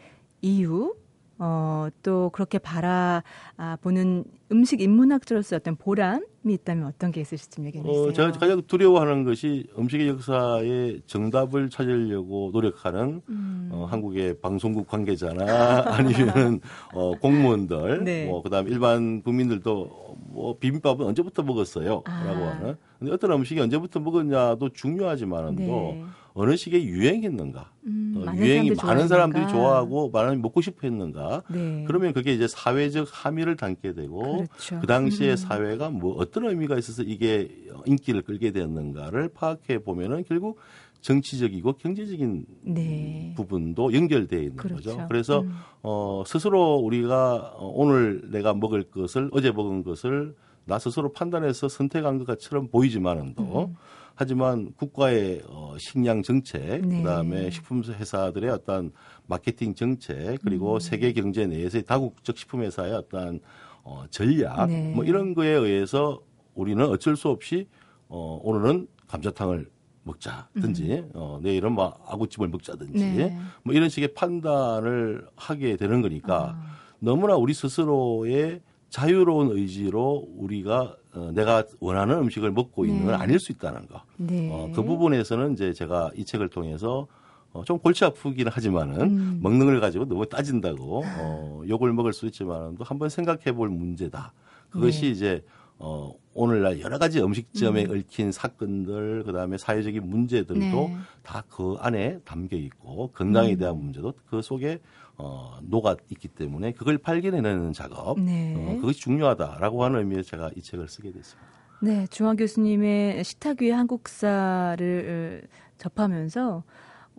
[0.41, 0.93] 이유,
[1.39, 8.07] 어, 또 그렇게 바라보는 음식 인문학자로서 어떤 보람이 있다면 어떤 게 있으실지 좀 얘기해 주세요.
[8.07, 13.69] 어, 제가 가장 두려워하는 것이 음식의 역사의 정답을 찾으려고 노력하는 음.
[13.71, 16.61] 어, 한국의 방송국 관계자나 아니면
[16.93, 18.25] 어, 공무원들, 네.
[18.25, 22.55] 뭐 그다음 일반 국민들도 뭐 비빔밥은 언제부터 먹었어요?라고 아.
[22.55, 22.77] 하는.
[22.99, 26.03] 근데 어떤 음식이 언제부터 먹었냐도 중요하지만은도 네.
[26.37, 29.47] 어느 시기에 유행했는가, 음, 어, 유행이 많은 사람들이.
[29.47, 31.41] 좋아하고 많은 먹고 싶어 했는가.
[31.49, 31.83] 네.
[31.87, 34.79] 그러면 그게 이제 사회적 함의를 담게 되고 그렇죠.
[34.79, 35.35] 그 당시에 음.
[35.35, 37.49] 사회가 뭐 어떤 의미가 있어서 이게
[37.87, 40.59] 인기를 끌게 되었는가를 파악해 보면은 결국
[41.01, 43.33] 정치적이고 경제적인 네.
[43.35, 44.91] 부분도 연결되어 있는 그렇죠.
[44.91, 45.07] 거죠.
[45.07, 45.53] 그래서 음.
[45.81, 50.35] 어 스스로 우리가 어, 오늘 내가 먹을 것을 어제 먹은 것을
[50.65, 53.75] 나 스스로 판단해서 선택한 것처럼 보이지만은도 음.
[54.19, 57.03] 하지만 국가의 어, 식량 정책, 네.
[57.03, 58.91] 그다음에 식품 회사들의 어떤
[59.27, 60.79] 마케팅 정책, 그리고 음.
[60.79, 63.39] 세계 경제 내에서의 다국적 식품 회사의 어떤
[63.83, 64.91] 어, 전략, 네.
[64.95, 66.19] 뭐 이런 거에 의해서
[66.55, 67.67] 우리는 어쩔 수 없이
[68.09, 69.69] 어, 오늘은 감자탕을
[70.01, 73.17] 먹자든지 어, 내일은 뭐 아구찜을 먹자든지 음.
[73.17, 73.37] 네.
[73.61, 76.77] 뭐 이런 식의 판단을 하게 되는 거니까 아.
[76.97, 83.23] 너무나 우리 스스로의 자유로운 의지로 우리가 어, 내가 원하는 음식을 먹고 있는 건 네.
[83.23, 84.03] 아닐 수 있다는 거.
[84.17, 84.49] 네.
[84.51, 87.07] 어, 그 부분에서는 이제 제가 이 책을 통해서
[87.53, 89.39] 어, 좀 골치 아프기는 하지만은 음.
[89.41, 94.31] 먹는 걸 가지고 너무 따진다고 어, 욕을 먹을 수 있지만도 한번 생각해 볼 문제다.
[94.69, 95.07] 그것이 네.
[95.09, 95.43] 이제
[95.79, 97.91] 어, 오늘날 여러 가지 음식점에 음.
[97.91, 100.97] 얽힌 사건들, 그 다음에 사회적인 문제들도 네.
[101.23, 103.57] 다그 안에 담겨 있고 건강에 음.
[103.57, 104.79] 대한 문제도 그 속에
[105.17, 108.53] 어, 녹아 있기 때문에 그걸 발견해내는 작업, 네.
[108.55, 111.47] 어, 그것이 중요하다라고 하는 의미에서 제가 이 책을 쓰게 됐습니다.
[111.81, 115.47] 네, 중화 교수님의 식탁 위의 한국사를 어,
[115.77, 116.63] 접하면서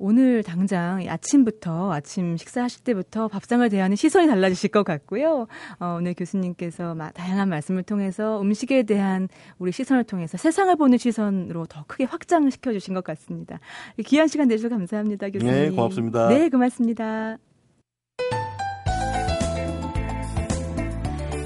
[0.01, 5.49] 오늘 당장 아침부터 아침 식사하실 때부터 밥상을 대하는 시선이 달라지실 것 같고요.
[5.81, 9.29] 어, 오늘 교수님께서 마- 다양한 말씀을 통해서 음식에 대한
[9.59, 13.59] 우리 시선을 통해서 세상을 보는 시선으로 더 크게 확장을 시켜 주신 것 같습니다.
[14.07, 15.53] 귀한 시간 내주셔서 감사합니다, 교수님.
[15.53, 16.29] 네, 고맙습니다.
[16.29, 17.39] 네, 고맙습니다.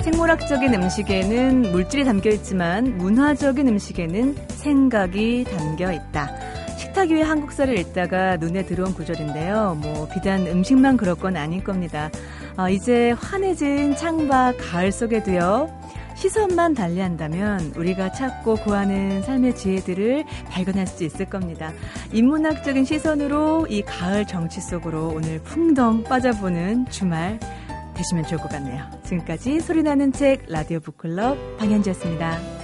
[0.03, 6.29] 생물학적인 음식에는 물질이 담겨 있지만 문화적인 음식에는 생각이 담겨 있다.
[6.77, 9.79] 식탁 위의 한국사를 읽다가 눈에 들어온 구절인데요.
[9.81, 12.11] 뭐 비단 음식만 그럴 건 아닐 겁니다.
[12.57, 15.71] 어, 이제 환해진 창밖 가을 속에도요.
[16.17, 21.73] 시선만 달리한다면 우리가 찾고 구하는 삶의 지혜들을 발견할 수 있을 겁니다.
[22.13, 27.39] 인문학적인 시선으로 이 가을 정치 속으로 오늘 풍덩 빠져보는 주말
[27.95, 28.85] 되시면 좋을 것 같네요.
[29.05, 32.62] 지금까지 소리나는 책 라디오 북클럽 방현지였습니다.